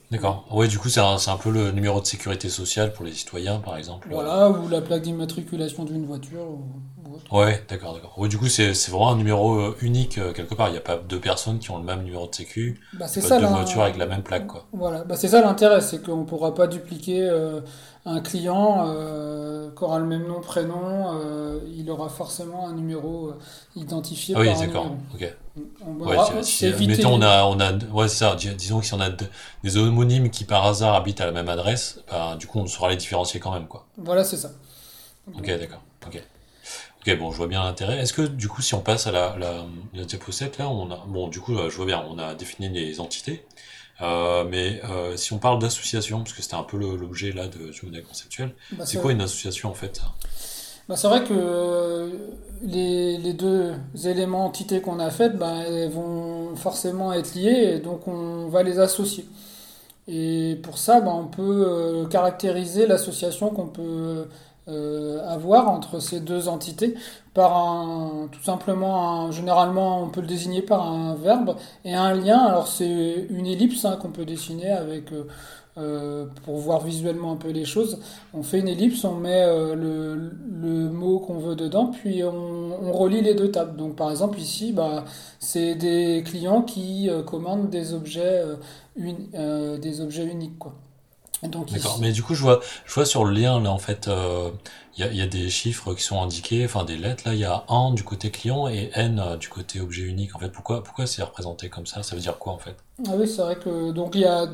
D'accord. 0.10 0.46
Ouais, 0.52 0.68
du 0.70 0.80
coup, 0.80 0.88
c'est 0.88 1.02
un, 1.02 1.18
c'est 1.18 1.32
un 1.32 1.38
peu 1.38 1.52
le 1.52 1.72
numéro 1.72 2.00
de 2.00 2.06
sécurité 2.06 2.48
sociale 2.50 2.94
pour 2.94 3.04
les 3.04 3.12
citoyens, 3.14 3.60
par 3.60 3.76
exemple. 3.78 4.08
euh. 4.10 4.14
Voilà, 4.16 4.50
ou 4.50 4.70
la 4.70 4.80
plaque 4.82 5.02
d'immatriculation 5.02 5.84
d'une 5.84 6.06
voiture 6.06 6.44
ou, 6.50 7.14
autre. 7.14 7.34
Ouais, 7.34 7.62
d'accord, 7.68 7.94
d'accord. 7.94 8.18
Ouais, 8.18 8.30
du 8.30 8.38
coup, 8.38 8.48
c'est, 8.48 8.72
vraiment 8.90 9.12
un 9.12 9.18
numéro 9.18 9.56
euh, 9.60 9.76
unique, 9.82 10.18
euh, 10.18 10.32
quelque 10.32 10.56
part. 10.56 10.70
Il 10.70 10.72
n'y 10.72 10.78
a 10.78 10.82
pas 10.82 10.96
deux 10.98 11.20
personnes 11.20 11.60
qui 11.60 11.72
ont 11.72 11.78
le 11.78 11.84
même 11.84 12.04
numéro 12.04 12.26
de 12.28 12.34
sécu. 12.36 12.80
Bah, 12.94 13.08
C'est 13.08 13.22
ça 13.22 13.38
deux 13.40 13.48
voitures 13.48 13.82
avec 13.82 13.98
la 13.98 14.06
même 14.06 14.24
plaque, 14.24 14.48
quoi. 14.48 14.66
voilà. 14.72 15.04
Bah, 15.04 15.16
c'est 15.18 15.28
ça 15.28 15.42
l'intérêt, 15.42 15.82
c'est 15.82 16.02
qu'on 16.02 16.18
ne 16.18 16.26
pourra 16.26 16.54
pas 16.54 16.68
dupliquer 16.68 17.28
euh, 17.30 17.60
un 18.06 18.22
client 18.22 18.86
euh, 18.88 19.67
qui 19.78 19.84
aura 19.84 20.00
le 20.00 20.06
même 20.06 20.26
nom, 20.28 20.42
prénom, 20.42 21.14
euh, 21.20 21.60
il 21.76 21.90
aura 21.92 22.10
forcément 22.10 22.68
un 22.68 22.74
numéro 22.74 23.28
euh, 23.30 23.40
identifié 23.76 24.34
Ah 24.38 24.42
oui, 24.42 24.50
d'accord. 24.60 24.92
Ok. 25.14 25.34
On 25.86 25.94
Ouais, 26.06 26.18
si, 26.44 26.66
éviter. 26.68 26.88
mettons, 26.98 27.14
on 27.14 27.22
a, 27.22 27.44
on 27.46 27.60
a, 27.60 27.74
ouais, 27.92 28.08
ça. 28.08 28.36
dis- 28.36 28.54
Disons 28.56 28.80
que 28.80 28.86
si 28.86 28.94
on 28.94 29.00
a 29.00 29.10
de- 29.10 29.26
des 29.64 29.78
homonymes 29.78 30.30
qui 30.30 30.44
par 30.44 30.66
hasard 30.66 30.96
habitent 30.96 31.22
à 31.22 31.26
la 31.26 31.32
même 31.32 31.50
adresse, 31.50 32.00
bah, 32.10 32.36
du 32.40 32.46
coup, 32.48 32.60
on 32.60 32.68
saura 32.68 32.90
les 32.90 32.96
différencier 32.98 33.40
quand 33.40 33.52
même, 33.52 33.68
quoi. 33.68 33.86
Voilà, 33.98 34.24
c'est 34.24 34.38
ça. 34.38 34.52
Ok, 35.38 35.46
d'accord. 35.46 35.82
Ok. 36.06 36.22
Ok, 37.02 37.18
bon, 37.18 37.32
je 37.32 37.38
vois 37.38 37.48
bien 37.48 37.64
l'intérêt. 37.64 38.00
Est-ce 38.00 38.14
que, 38.14 38.22
du 38.22 38.48
coup, 38.50 38.62
si 38.62 38.74
on 38.76 38.82
passe 38.82 39.08
à 39.08 39.12
la, 39.12 39.36
la, 39.38 39.66
la 39.94 40.04
diapo 40.04 40.32
7, 40.32 40.58
là, 40.58 40.68
on 40.70 40.92
a, 40.92 41.04
bon, 41.08 41.28
du 41.28 41.40
coup, 41.40 41.56
euh, 41.58 41.70
je 41.70 41.76
vois 41.78 41.86
bien, 41.86 42.04
on 42.10 42.18
a 42.20 42.34
défini 42.36 42.70
les 42.70 43.00
entités. 43.00 43.46
Euh, 44.02 44.44
mais 44.48 44.82
euh, 44.84 45.18
si 45.18 45.34
on 45.34 45.40
parle 45.40 45.60
d'association, 45.60 46.20
parce 46.20 46.34
que 46.34 46.42
c'était 46.42 46.56
un 46.56 46.64
peu 46.64 46.78
l'objet 46.78 47.32
là 47.32 47.48
de, 47.48 47.72
du 47.72 47.86
modèle 47.86 48.04
conceptuel, 48.04 48.54
Bah, 48.72 48.86
c'est 48.86 49.02
quoi 49.02 49.12
une 49.12 49.22
association 49.22 49.70
en 49.70 49.74
fait? 49.74 50.02
Bah, 50.88 50.96
c'est 50.96 51.08
vrai 51.08 51.24
que 51.24 51.34
euh, 51.34 52.10
les, 52.62 53.18
les 53.18 53.34
deux 53.34 53.74
éléments 54.06 54.46
entités 54.46 54.82
qu'on 54.82 55.00
a 55.00 55.10
faites, 55.10 55.38
bah, 55.38 55.64
elles 55.68 55.90
vont 55.90 56.56
forcément 56.56 57.12
être 57.12 57.34
liées, 57.36 57.74
et 57.76 57.80
donc 57.80 58.08
on 58.08 58.48
va 58.48 58.64
les 58.64 58.80
associer. 58.80 59.26
Et 60.08 60.58
pour 60.64 60.78
ça, 60.78 61.02
bah, 61.02 61.12
on 61.14 61.28
peut 61.28 62.08
caractériser 62.10 62.88
l'association 62.88 63.50
qu'on 63.50 63.68
peut 63.68 64.28
avoir 64.68 65.70
entre 65.70 66.00
ces 66.00 66.20
deux 66.20 66.48
entités 66.48 66.96
par 67.34 67.56
un, 67.56 68.28
tout 68.32 68.44
simplement, 68.44 69.26
un, 69.28 69.32
généralement, 69.32 70.02
on 70.02 70.10
peut 70.10 70.22
le 70.22 70.28
désigner 70.28 70.62
par 70.62 70.90
un 70.92 71.16
verbe 71.16 71.56
et 71.86 71.94
un 71.94 72.14
lien. 72.14 72.40
Alors 72.40 72.68
c'est 72.68 73.28
une 73.30 73.46
ellipse 73.46 73.86
hein, 73.86 73.98
qu'on 74.02 74.10
peut 74.10 74.26
dessiner 74.26 74.72
avec 74.72 75.12
euh, 75.14 75.26
euh, 75.78 76.26
pour 76.44 76.58
voir 76.58 76.84
visuellement 76.84 77.34
un 77.34 77.36
peu 77.36 77.50
les 77.50 77.66
choses. 77.66 78.00
On 78.34 78.42
fait 78.42 78.60
une 78.60 78.68
ellipse, 78.68 79.04
on 79.06 79.14
met 79.14 79.44
euh, 79.44 79.76
le, 79.76 80.90
mot 80.90 81.20
qu'on 81.20 81.38
veut 81.38 81.56
dedans, 81.56 81.88
puis 81.88 82.24
on, 82.24 82.92
relie 82.92 83.22
les 83.22 83.36
deux 83.36 83.52
tables. 83.52 83.78
Donc 83.78 83.96
par 83.96 84.10
exemple 84.10 84.40
ici, 84.40 84.72
bah, 84.74 85.06
c'est 85.40 85.76
des 85.76 86.24
clients 86.26 86.64
qui 86.64 87.10
euh, 87.10 87.22
commandent 87.22 87.70
des 87.70 87.94
objets, 87.94 88.44
euh, 88.44 88.56
euh, 89.36 89.78
des 89.78 90.02
objets 90.02 90.26
uniques, 90.26 90.58
quoi. 90.58 90.74
Donc 91.44 91.72
D'accord. 91.72 92.00
Mais 92.00 92.12
du 92.12 92.24
coup, 92.24 92.34
je 92.36 92.42
vois, 92.42 92.60
je 92.86 92.94
vois 92.94 93.06
sur 93.06 93.24
le 93.26 93.32
lien 93.34 93.60
là, 93.62 93.72
en 93.72 93.78
fait, 93.78 94.08
euh, 94.08 94.50
il 94.98 95.02
y 95.02 95.08
a, 95.08 95.12
il 95.12 95.18
y 95.18 95.22
a 95.22 95.28
des 95.28 95.50
chiffres 95.50 95.94
qui 95.94 96.04
sont 96.04 96.22
indiqués, 96.22 96.66
enfin 96.66 96.84
des 96.86 96.98
lettres. 96.98 97.24
Là, 97.28 97.34
il 97.34 97.40
y 97.40 97.46
a 97.46 97.64
1 97.70 97.94
du 97.94 98.04
côté 98.04 98.32
client 98.32 98.68
et 98.68 98.90
N 98.94 99.20
euh, 99.20 99.38
du 99.38 99.48
côté 99.50 99.80
objet 99.82 100.04
unique. 100.04 100.36
En 100.36 100.40
fait, 100.40 100.50
pourquoi, 100.50 100.84
pourquoi 100.84 101.06
c'est 101.08 101.22
représenté 101.24 101.70
comme 101.70 101.86
ça? 101.86 102.04
Ça 102.04 102.16
veut 102.16 102.22
dire 102.22 102.38
quoi 102.40 102.54
en 102.54 102.58
fait? 102.60 102.76
ah 103.08 103.12
oui, 103.18 103.28
c'est 103.28 103.42
vrai 103.42 103.56
que 103.58 103.92
donc 103.92 104.16
il 104.16 104.22
y 104.22 104.26
a 104.26 104.48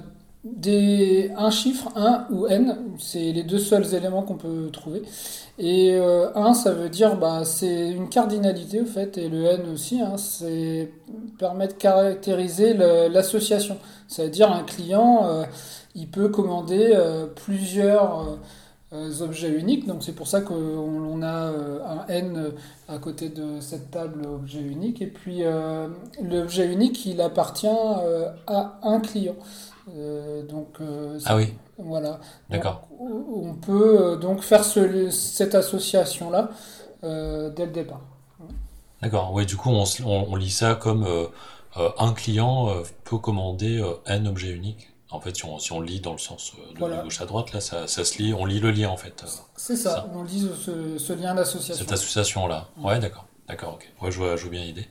des, 0.43 1.31
un 1.37 1.49
chiffre, 1.51 1.89
1 1.95 2.27
ou 2.29 2.47
n, 2.47 2.77
c'est 2.99 3.31
les 3.31 3.43
deux 3.43 3.59
seuls 3.59 3.93
éléments 3.95 4.23
qu'on 4.23 4.35
peut 4.35 4.69
trouver. 4.73 5.03
Et 5.57 5.93
euh, 5.93 6.33
1, 6.35 6.53
ça 6.53 6.73
veut 6.73 6.89
dire, 6.89 7.15
bah, 7.17 7.45
c'est 7.45 7.91
une 7.91 8.09
cardinalité 8.09 8.81
au 8.81 8.85
fait, 8.85 9.17
et 9.17 9.29
le 9.29 9.45
n 9.45 9.61
aussi, 9.73 10.01
hein, 10.01 10.17
c'est 10.17 10.91
permet 11.39 11.67
de 11.67 11.73
caractériser 11.73 12.73
le- 12.73 13.07
l'association. 13.07 13.77
C'est-à-dire 14.09 14.51
un 14.51 14.63
client, 14.63 15.25
euh, 15.25 15.43
il 15.95 16.07
peut 16.07 16.29
commander 16.29 16.91
euh, 16.93 17.27
plusieurs, 17.27 18.37
objets 19.21 19.49
uniques. 19.49 19.87
Donc 19.87 20.03
c'est 20.03 20.13
pour 20.13 20.27
ça 20.27 20.41
qu'on 20.41 20.53
on 20.53 21.23
a 21.23 21.51
un 21.83 22.05
n 22.09 22.51
à 22.87 22.99
côté 22.99 23.29
de 23.29 23.59
cette 23.59 23.89
table 23.89 24.23
objet 24.23 24.61
unique. 24.61 25.01
Et 25.01 25.07
puis 25.07 25.41
l'objet 26.21 26.71
unique, 26.71 27.03
il 27.07 27.19
appartient 27.19 27.65
à 27.65 28.79
un 28.83 28.99
client. 28.99 29.33
donc 30.47 30.77
ah 31.25 31.35
oui. 31.35 31.55
Voilà. 31.79 32.19
D'accord. 32.51 32.87
On 32.99 33.55
peut 33.55 34.15
donc 34.21 34.41
faire 34.41 34.63
cette 34.63 35.55
association 35.55 36.29
là 36.29 36.51
dès 37.01 37.65
le 37.65 37.71
départ. 37.71 38.01
D'accord. 39.01 39.33
Ouais, 39.33 39.45
du 39.45 39.57
coup, 39.57 39.69
on, 39.69 39.85
on, 40.05 40.35
lit 40.35 40.51
ça 40.51 40.75
comme 40.75 41.05
euh, 41.77 41.89
un 41.97 42.13
client 42.13 42.69
euh, 42.69 42.83
peut 43.03 43.17
commander 43.17 43.79
euh, 43.79 43.93
un 44.05 44.25
objet 44.25 44.51
unique. 44.51 44.92
En 45.13 45.21
fait, 45.21 45.35
si 45.35 45.45
on, 45.45 45.59
si 45.59 45.71
on 45.71 45.79
lit 45.79 45.99
dans 45.99 46.11
le 46.11 46.17
sens 46.17 46.53
de, 46.75 47.03
gauche 47.03 47.21
à 47.21 47.25
droite, 47.25 47.53
là, 47.53 47.61
ça, 47.61 47.87
ça, 47.87 48.03
se 48.03 48.17
lit, 48.17 48.33
on 48.33 48.45
lit 48.45 48.59
le 48.59 48.71
lien 48.71 48.89
en 48.89 48.97
fait. 48.97 49.23
C'est 49.55 49.75
ça, 49.75 50.09
on 50.13 50.23
lit 50.23 50.49
ce, 50.65 50.97
ce 50.97 51.13
lien 51.13 51.35
d'association. 51.35 51.83
Cette 51.83 51.91
association-là. 51.91 52.69
Ouais, 52.77 52.99
d'accord. 52.99 53.25
D'accord, 53.47 53.73
ok. 53.73 53.91
Ouais, 54.01 54.09
je 54.09 54.17
vois, 54.17 54.37
je 54.37 54.43
vois 54.43 54.51
bien 54.51 54.63
l'idée. 54.63 54.87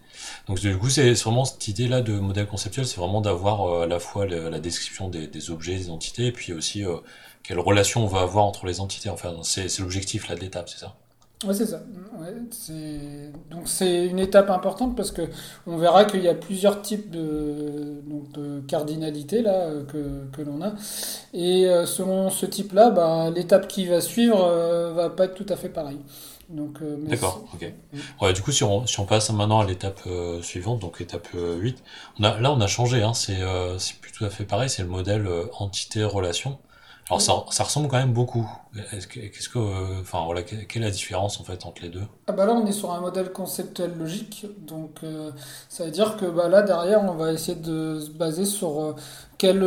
Donc, 0.47 0.61
du 0.61 0.77
coup, 0.79 0.91
c'est 0.91 1.13
vraiment 1.15 1.47
cette 1.47 1.67
idée-là 1.69 2.03
de 2.03 2.13
modèle 2.13 2.47
conceptuel, 2.47 2.87
c'est 2.87 2.99
vraiment 2.99 3.23
d'avoir 3.23 3.83
à 3.83 3.87
la 3.87 3.99
fois 3.99 4.27
la 4.27 4.61
description 4.61 5.09
des, 5.09 5.27
des, 5.27 5.51
objets, 5.51 5.77
des 5.77 5.91
entités, 5.91 6.27
et 6.27 6.33
puis 6.33 6.53
aussi 6.53 6.85
quelle 7.43 7.59
relation 7.59 8.05
on 8.05 8.07
va 8.07 8.21
avoir 8.21 8.45
entre 8.45 8.67
les 8.67 8.81
entités. 8.81 9.09
Enfin, 9.09 9.35
c'est 9.43 9.79
l'objectif 9.81 10.29
là 10.29 10.35
de 10.35 10.41
l'étape, 10.41 10.69
c'est 10.69 10.79
ça? 10.79 10.95
Oui, 11.47 11.55
c'est 11.55 11.67
ça. 11.67 11.83
donc 13.51 13.63
c'est 13.67 14.07
une 14.07 14.19
étape 14.19 14.51
importante 14.51 14.97
parce 14.97 15.11
que 15.11 15.23
on 15.67 15.77
verra 15.77 16.05
qu'il 16.05 16.23
y 16.23 16.29
a 16.29 16.35
plusieurs 16.35 16.83
types 16.83 17.11
de, 17.11 18.01
donc 18.07 18.31
de 18.33 18.61
cardinalité 18.61 19.43
là 19.43 19.71
que, 19.89 20.27
que 20.33 20.43
l'on 20.43 20.63
a. 20.63 20.73
Et 21.35 21.67
euh, 21.67 21.87
selon 21.87 22.31
ce 22.31 22.47
type-là, 22.47 22.91
bah, 22.91 23.31
l'étape 23.35 23.69
qui 23.69 23.87
va 23.87 24.01
suivre 24.01 24.45
euh, 24.45 24.93
va 24.93 25.11
pas 25.11 25.25
être 25.25 25.35
tout 25.35 25.47
à 25.49 25.57
fait 25.57 25.69
pareille. 25.69 26.01
Euh, 26.55 26.97
D'accord, 27.07 27.45
ok. 27.55 27.73
Ouais, 28.21 28.33
du 28.35 28.43
coup, 28.43 28.53
si 28.53 28.63
on, 28.63 28.87
si 28.87 29.01
on 29.01 29.07
passe 29.07 29.31
maintenant 29.31 29.61
à 29.61 29.67
l'étape 29.67 30.03
suivante, 30.43 30.81
donc 30.81 31.01
étape 31.01 31.29
8, 31.35 31.83
on 32.21 32.25
a, 32.25 32.39
là 32.41 32.53
on 32.53 32.61
a 32.61 32.67
changé, 32.67 33.03
hein, 33.03 33.15
c'est 33.15 33.39
plus 34.01 34.13
tout 34.13 34.25
à 34.25 34.31
fait 34.31 34.45
pareil, 34.45 34.69
c'est 34.69 34.83
le 34.83 34.89
modèle 34.89 35.27
entité-relation. 35.59 36.59
Alors 37.09 37.21
ça, 37.21 37.45
ça, 37.51 37.65
ressemble 37.65 37.89
quand 37.89 37.99
même 37.99 38.13
beaucoup. 38.13 38.49
Qu'est-ce 38.73 39.49
que, 39.49 39.59
euh, 39.59 40.03
voilà, 40.25 40.43
quelle 40.43 40.83
est 40.83 40.87
la 40.87 40.91
différence 40.91 41.41
en 41.41 41.45
fait 41.45 41.67
entre 41.67 41.83
les 41.83 41.89
deux? 41.89 42.03
Ah 42.29 42.33
bah 42.33 42.47
Là, 42.47 42.55
on 42.55 42.65
est 42.67 42.73
sur 42.73 42.93
un 42.93 43.01
modèle 43.01 43.33
conceptuel 43.33 43.93
logique, 43.99 44.47
donc 44.67 45.01
euh, 45.03 45.31
ça 45.69 45.85
veut 45.85 45.91
dire 45.91 46.17
que 46.17 46.27
bah 46.27 46.49
là 46.49 46.63
derrière, 46.63 47.03
on 47.03 47.15
va 47.15 47.33
essayer 47.33 47.59
de 47.59 48.01
se 48.01 48.11
baser 48.11 48.47
sur 48.47 48.81
euh, 48.81 48.97
quel, 49.37 49.61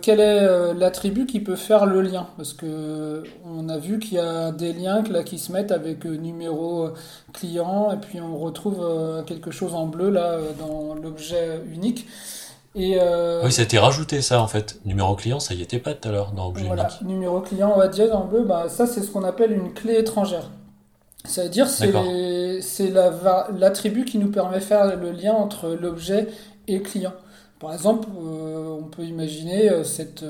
quel 0.00 0.20
est 0.20 0.74
l'attribut 0.74 1.26
qui 1.26 1.40
peut 1.40 1.56
faire 1.56 1.84
le 1.84 2.00
lien, 2.00 2.28
parce 2.36 2.52
que 2.52 3.24
on 3.44 3.68
a 3.68 3.76
vu 3.76 3.98
qu'il 3.98 4.14
y 4.14 4.20
a 4.20 4.52
des 4.52 4.72
liens 4.72 5.02
là 5.02 5.24
qui 5.24 5.38
se 5.38 5.50
mettent 5.50 5.72
avec 5.72 6.04
numéro 6.04 6.90
client, 7.32 7.90
et 7.90 7.96
puis 7.96 8.20
on 8.20 8.38
retrouve 8.38 9.24
quelque 9.26 9.50
chose 9.50 9.74
en 9.74 9.86
bleu 9.86 10.10
là 10.10 10.38
dans 10.60 10.94
l'objet 10.94 11.60
unique. 11.72 12.06
Euh, 12.76 13.42
oui, 13.44 13.52
ça 13.52 13.62
a 13.62 13.64
été 13.64 13.78
rajouté 13.78 14.20
ça 14.20 14.40
en 14.40 14.46
fait. 14.46 14.80
Numéro 14.84 15.14
client, 15.14 15.40
ça 15.40 15.54
y 15.54 15.62
était 15.62 15.78
pas 15.78 15.94
tout 15.94 16.08
à 16.08 16.12
l'heure 16.12 16.32
dans 16.32 16.48
objet 16.48 16.66
voilà. 16.66 16.88
Numéro 17.02 17.40
client, 17.40 17.72
on 17.74 17.78
va 17.78 17.88
dire 17.88 18.14
en 18.16 18.24
bleu, 18.24 18.44
bah, 18.44 18.68
ça 18.68 18.86
c'est 18.86 19.00
ce 19.02 19.10
qu'on 19.10 19.24
appelle 19.24 19.52
une 19.52 19.72
clé 19.72 19.98
étrangère. 19.98 20.50
Ça 21.24 21.44
veut 21.44 21.48
dire 21.48 21.68
c'est 21.68 21.92
c'est 22.60 22.90
l'attribut 22.90 24.04
qui 24.04 24.18
nous 24.18 24.30
permet 24.30 24.58
de 24.58 24.64
faire 24.64 24.96
le 24.96 25.10
lien 25.10 25.34
entre 25.34 25.70
l'objet 25.70 26.28
et 26.66 26.78
le 26.78 26.84
client. 26.84 27.12
Par 27.58 27.72
exemple, 27.72 28.06
euh, 28.22 28.78
on 28.80 28.84
peut 28.84 29.02
imaginer 29.02 29.68
euh, 29.68 29.82
cette 29.82 30.24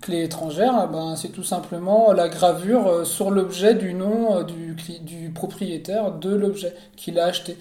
clé 0.00 0.24
étrangère, 0.24 0.88
ben, 0.88 1.14
c'est 1.14 1.28
tout 1.28 1.44
simplement 1.44 2.12
la 2.12 2.28
gravure 2.28 3.06
sur 3.06 3.30
l'objet 3.30 3.74
du 3.74 3.94
nom 3.94 4.42
du, 4.42 4.74
du 5.00 5.30
propriétaire 5.30 6.10
de 6.10 6.34
l'objet 6.34 6.74
qu'il 6.96 7.20
a 7.20 7.26
acheté. 7.26 7.56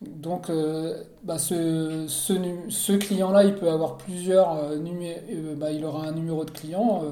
Donc, 0.00 0.50
euh, 0.50 1.02
bah, 1.22 1.38
ce, 1.38 2.06
ce, 2.08 2.92
client-là, 2.92 3.44
il 3.44 3.54
peut 3.54 3.70
avoir 3.70 3.96
plusieurs 3.96 4.52
euh, 4.52 4.76
numéros, 4.76 5.20
euh, 5.30 5.54
bah, 5.56 5.70
il 5.70 5.84
aura 5.84 6.06
un 6.06 6.12
numéro 6.12 6.44
de 6.44 6.50
client, 6.50 7.02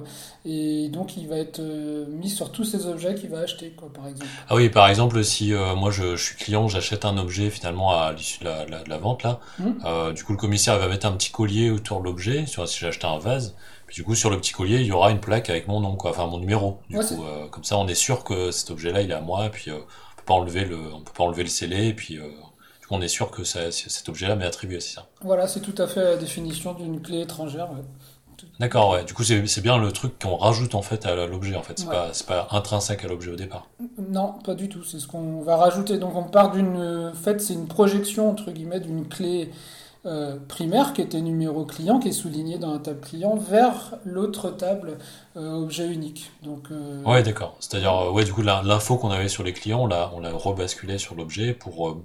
et 0.44 0.88
donc 0.88 1.16
il 1.16 1.28
va 1.28 1.36
être 1.36 1.60
mis 1.60 2.28
sur 2.28 2.52
tous 2.52 2.64
ces 2.64 2.86
objets 2.86 3.14
qu'il 3.14 3.30
va 3.30 3.40
acheter, 3.40 3.70
quoi, 3.70 3.88
par 3.92 4.06
exemple. 4.08 4.28
Ah 4.48 4.56
oui, 4.56 4.68
par 4.68 4.88
exemple, 4.88 5.22
si 5.24 5.52
moi 5.76 5.90
je, 5.90 6.16
suis 6.16 6.36
client, 6.36 6.68
j'achète 6.68 7.04
un 7.04 7.16
objet 7.18 7.50
finalement 7.50 7.92
à 7.92 8.12
l'issue 8.12 8.40
de 8.40 8.88
la, 8.88 8.98
vente, 8.98 9.22
là, 9.22 9.40
mmh. 9.58 10.12
du 10.14 10.24
coup 10.24 10.32
le 10.32 10.38
commissaire 10.38 10.78
va 10.78 10.88
mettre 10.88 11.06
un 11.06 11.12
petit 11.12 11.30
collier 11.30 11.70
autour 11.70 12.00
de 12.00 12.04
l'objet, 12.04 12.44
si 12.46 12.56
j'ai 12.78 12.86
acheté 12.86 13.06
un 13.06 13.18
vase, 13.18 13.54
puis 13.86 13.96
du 13.96 14.04
coup 14.04 14.14
sur 14.14 14.30
le 14.30 14.38
petit 14.38 14.52
collier, 14.52 14.80
il 14.80 14.86
y 14.86 14.92
aura 14.92 15.10
une 15.10 15.20
plaque 15.20 15.48
avec 15.50 15.68
mon 15.68 15.80
nom, 15.80 15.96
quoi, 15.96 16.10
enfin 16.10 16.26
mon 16.26 16.38
numéro. 16.38 16.78
Du 16.88 16.98
coup, 16.98 17.22
comme 17.50 17.64
ça, 17.64 17.78
on 17.78 17.86
est 17.88 17.94
sûr 17.94 18.24
que 18.24 18.50
cet 18.50 18.70
objet-là, 18.70 19.02
il 19.02 19.10
est 19.10 19.14
à 19.14 19.20
moi, 19.20 19.46
et 19.46 19.50
puis 19.50 19.70
on 19.70 19.76
peut 19.76 20.24
pas 20.26 20.34
enlever 20.34 20.64
le, 20.64 20.76
on 20.92 21.00
peut 21.00 21.12
pas 21.16 21.24
enlever 21.24 21.42
le 21.42 21.48
scellé, 21.48 21.88
et 21.88 21.94
puis 21.94 22.18
on 22.92 23.00
est 23.00 23.08
sûr 23.08 23.30
que 23.30 23.42
cet 23.42 24.08
objet-là 24.08 24.36
m'est 24.36 24.46
attribué, 24.46 24.78
c'est 24.80 24.94
ça 24.94 25.06
Voilà, 25.22 25.48
c'est 25.48 25.60
tout 25.60 25.74
à 25.78 25.86
fait 25.86 26.04
la 26.04 26.16
définition 26.16 26.74
d'une 26.74 27.00
clé 27.00 27.22
étrangère. 27.22 27.70
D'accord, 28.60 28.90
ouais. 28.90 29.04
Du 29.04 29.14
coup, 29.14 29.24
c'est 29.24 29.60
bien 29.60 29.78
le 29.78 29.92
truc 29.92 30.18
qu'on 30.22 30.36
rajoute 30.36 30.74
en 30.74 30.82
fait 30.82 31.06
à 31.06 31.26
l'objet. 31.26 31.56
En 31.56 31.62
fait, 31.62 31.78
c'est 31.78 31.88
pas, 31.88 32.10
pas 32.26 32.48
intrinsèque 32.50 33.04
à 33.04 33.08
l'objet 33.08 33.30
au 33.30 33.36
départ. 33.36 33.68
Non, 34.10 34.34
pas 34.44 34.54
du 34.54 34.68
tout. 34.68 34.84
C'est 34.84 34.98
ce 34.98 35.06
qu'on 35.06 35.40
va 35.40 35.56
rajouter. 35.56 35.98
Donc, 35.98 36.14
on 36.16 36.24
part 36.24 36.50
d'une. 36.50 37.10
En 37.12 37.14
fait, 37.14 37.40
c'est 37.40 37.54
une 37.54 37.66
projection 37.66 38.30
entre 38.30 38.50
guillemets 38.50 38.80
d'une 38.80 39.08
clé 39.08 39.50
euh, 40.04 40.36
primaire 40.48 40.92
qui 40.92 41.00
était 41.00 41.20
numéro 41.20 41.64
client, 41.64 41.98
qui 41.98 42.08
est 42.08 42.12
souligné 42.12 42.58
dans 42.58 42.72
la 42.72 42.80
table 42.80 43.00
client, 43.00 43.36
vers 43.36 43.94
l'autre 44.04 44.50
table 44.50 44.98
euh, 45.36 45.54
objet 45.54 45.86
unique. 45.86 46.30
Donc. 46.42 46.68
Euh, 46.72 47.02
ouais, 47.04 47.22
d'accord. 47.22 47.56
C'est-à-dire, 47.60 48.12
ouais, 48.12 48.24
du 48.24 48.32
coup, 48.32 48.42
l'info 48.42 48.96
qu'on 48.96 49.10
avait 49.10 49.28
sur 49.28 49.44
les 49.44 49.52
clients, 49.52 49.82
on 49.82 49.86
l'a, 49.86 50.10
on 50.14 50.20
l'a 50.20 50.32
rebasculé 50.32 50.98
sur 50.98 51.14
l'objet 51.14 51.54
pour 51.54 51.96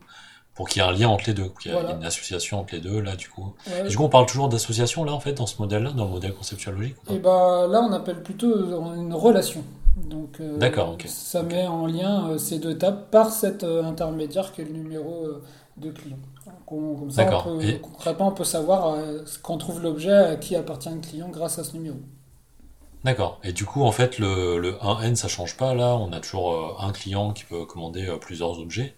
pour 0.58 0.68
qu'il 0.68 0.82
y 0.82 0.86
ait 0.86 0.90
un 0.90 0.92
lien 0.92 1.08
entre 1.08 1.26
les 1.28 1.36
deux, 1.36 1.50
qu'il 1.62 1.72
y 1.72 1.76
ait 1.76 1.80
une 1.80 2.04
association 2.04 2.60
entre 2.60 2.74
les 2.74 2.82
deux, 2.82 3.00
là, 3.00 3.16
du 3.16 3.30
coup. 3.30 3.54
du 3.88 3.96
coup, 3.96 4.04
on 4.04 4.10
parle 4.10 4.26
toujours 4.26 4.50
d'association, 4.50 5.04
là, 5.04 5.14
en 5.14 5.20
fait, 5.20 5.34
dans 5.34 5.46
ce 5.46 5.62
modèle-là, 5.62 5.92
dans 5.92 6.06
le 6.06 6.10
modèle 6.10 6.34
conceptuel 6.34 6.74
logique 6.74 6.96
Et 7.10 7.14
eh 7.14 7.20
ben 7.20 7.68
là, 7.68 7.80
on 7.88 7.94
appelle 7.94 8.24
plutôt 8.24 8.52
une 8.96 9.14
relation. 9.14 9.64
Donc, 9.98 10.38
euh, 10.40 10.58
D'accord, 10.58 10.94
ok. 10.94 11.06
Ça 11.08 11.44
met 11.44 11.68
en 11.68 11.86
lien 11.86 12.30
euh, 12.30 12.38
ces 12.40 12.58
deux 12.58 12.76
tables 12.76 13.04
par 13.12 13.32
cet 13.32 13.64
euh, 13.64 13.84
intermédiaire 13.84 14.52
qui 14.52 14.62
est 14.62 14.66
le 14.66 14.72
numéro 14.72 15.28
de 15.78 15.92
client. 15.92 16.18
comme 16.66 17.12
ça, 17.12 17.30
on 17.46 17.60
peut, 17.60 17.74
concrètement, 17.80 18.30
on 18.30 18.32
peut 18.32 18.44
savoir 18.44 18.98
quand 19.44 19.54
on 19.54 19.58
trouve 19.58 19.84
l'objet 19.84 20.12
à 20.12 20.36
qui 20.38 20.56
appartient 20.56 20.90
le 20.90 21.02
client 21.02 21.30
grâce 21.30 21.60
à 21.60 21.64
ce 21.64 21.74
numéro. 21.74 21.98
D'accord. 23.04 23.40
Et 23.44 23.54
du 23.54 23.66
coup, 23.66 23.84
en 23.84 23.92
fait, 23.92 24.18
le, 24.18 24.58
le 24.58 24.72
1N, 24.74 25.14
ça 25.14 25.28
change 25.28 25.56
pas, 25.56 25.76
là. 25.76 25.96
On 25.96 26.12
a 26.14 26.20
toujours 26.20 26.84
un 26.84 26.92
client 26.92 27.32
qui 27.32 27.44
peut 27.44 27.66
commander 27.66 28.08
plusieurs 28.20 28.60
objets. 28.60 28.96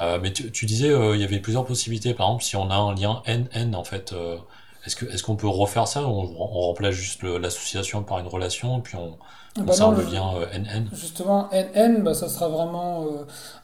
Euh, 0.00 0.18
mais 0.20 0.32
tu, 0.32 0.66
disais, 0.66 0.90
euh, 0.90 1.14
il 1.14 1.20
y 1.20 1.24
avait 1.24 1.38
plusieurs 1.38 1.64
possibilités. 1.64 2.12
Par 2.14 2.26
exemple, 2.26 2.44
si 2.44 2.56
on 2.56 2.70
a 2.70 2.76
un 2.76 2.94
lien 2.94 3.22
NN, 3.26 3.74
en 3.74 3.84
fait, 3.84 4.12
euh, 4.12 4.36
est-ce 4.84 4.94
que 4.94 5.06
est-ce 5.06 5.22
qu'on 5.22 5.36
peut 5.36 5.48
refaire 5.48 5.88
ça 5.88 6.06
on, 6.06 6.20
on 6.38 6.60
remplace 6.60 6.94
juste 6.94 7.22
l'association 7.22 8.02
par 8.02 8.18
une 8.18 8.26
relation, 8.26 8.80
puis 8.80 8.96
on, 8.96 9.16
on 9.58 9.62
bah 9.62 9.72
le 9.96 10.12
lien 10.12 10.32
NN 10.52 10.90
Justement, 10.92 11.48
NN, 11.50 12.02
bah, 12.02 12.12
ça 12.12 12.28
sera 12.28 12.48
vraiment 12.48 13.06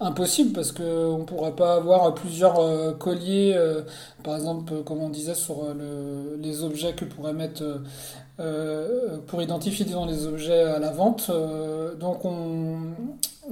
impossible 0.01 0.53
parce 0.53 0.73
qu'on 0.73 1.19
ne 1.19 1.25
pourra 1.25 1.55
pas 1.55 1.75
avoir 1.75 2.15
plusieurs 2.15 2.97
colliers, 2.99 3.55
par 4.25 4.37
exemple, 4.37 4.83
comme 4.85 5.03
on 5.03 5.11
disait, 5.11 5.35
sur 5.35 5.75
le, 5.75 6.39
les 6.41 6.65
objets 6.65 6.95
que 6.95 7.05
pourrait 7.05 7.35
mettre 7.35 7.63
pour 9.27 9.43
identifier 9.43 9.85
disons, 9.85 10.07
les 10.07 10.27
objets 10.27 10.63
à 10.63 10.79
la 10.79 10.93
vente. 10.93 11.31
donc 12.01 12.25
on, 12.25 12.95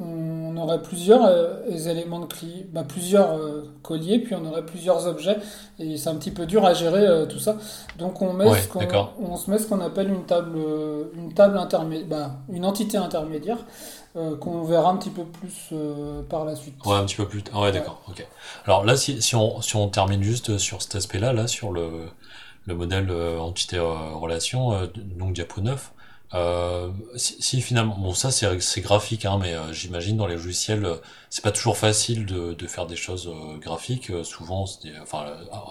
on 0.00 0.56
aurait 0.56 0.82
plusieurs 0.82 1.24
euh, 1.24 1.70
éléments 1.70 2.20
de 2.20 2.26
clé, 2.26 2.66
bah, 2.72 2.84
plusieurs 2.84 3.32
euh, 3.32 3.70
colliers, 3.82 4.18
puis 4.18 4.34
on 4.34 4.44
aurait 4.46 4.64
plusieurs 4.64 5.06
objets, 5.06 5.36
et 5.78 5.96
c'est 5.96 6.08
un 6.08 6.16
petit 6.16 6.30
peu 6.30 6.46
dur 6.46 6.64
à 6.64 6.74
gérer 6.74 7.06
euh, 7.06 7.26
tout 7.26 7.38
ça. 7.38 7.56
Donc 7.98 8.22
on, 8.22 8.32
met 8.32 8.46
on 8.46 9.36
se 9.36 9.50
met 9.50 9.58
ce 9.58 9.66
qu'on 9.66 9.80
appelle 9.80 10.10
une 10.10 10.24
table, 10.24 10.58
une 11.14 11.32
table 11.34 11.58
intermédiaire, 11.58 12.08
bah, 12.08 12.30
une 12.50 12.64
entité 12.64 12.96
intermédiaire, 12.96 13.58
qu'on 14.40 14.64
verra 14.64 14.90
un 14.90 14.96
petit 14.96 15.10
peu 15.10 15.22
plus 15.24 15.72
par 16.28 16.44
la 16.44 16.56
suite. 16.56 16.74
Ouais, 16.84 16.96
un 16.96 17.04
petit 17.04 17.14
peu 17.14 17.28
plus. 17.28 17.44
Ah 17.54 17.60
ouais, 17.60 17.70
d'accord. 17.70 18.02
Ok. 18.08 18.26
Alors 18.66 18.84
là, 18.84 18.96
si, 18.96 19.22
si, 19.22 19.36
on, 19.36 19.60
si 19.60 19.76
on 19.76 19.88
termine 19.88 20.22
juste 20.22 20.58
sur 20.58 20.82
cet 20.82 20.96
aspect-là, 20.96 21.32
là, 21.32 21.46
sur 21.46 21.70
le, 21.70 22.08
le 22.66 22.74
modèle 22.74 23.08
entité 23.38 23.78
relation, 23.78 24.72
donc 25.16 25.34
diapo 25.34 25.60
9. 25.60 25.92
Euh, 26.32 26.92
si, 27.16 27.60
finalement, 27.60 27.96
bon 27.98 28.14
ça 28.14 28.30
c'est 28.30 28.80
graphique, 28.80 29.24
hein, 29.24 29.38
mais 29.40 29.54
euh, 29.54 29.72
j'imagine 29.72 30.16
dans 30.16 30.28
les 30.28 30.36
logiciels, 30.36 30.84
euh, 30.84 30.96
c'est 31.28 31.42
pas 31.42 31.50
toujours 31.50 31.76
facile 31.76 32.24
de, 32.24 32.54
de 32.54 32.66
faire 32.68 32.86
des 32.86 32.94
choses 32.94 33.26
euh, 33.28 33.56
graphiques. 33.58 34.12
souvent, 34.24 34.64
enfin 35.02 35.26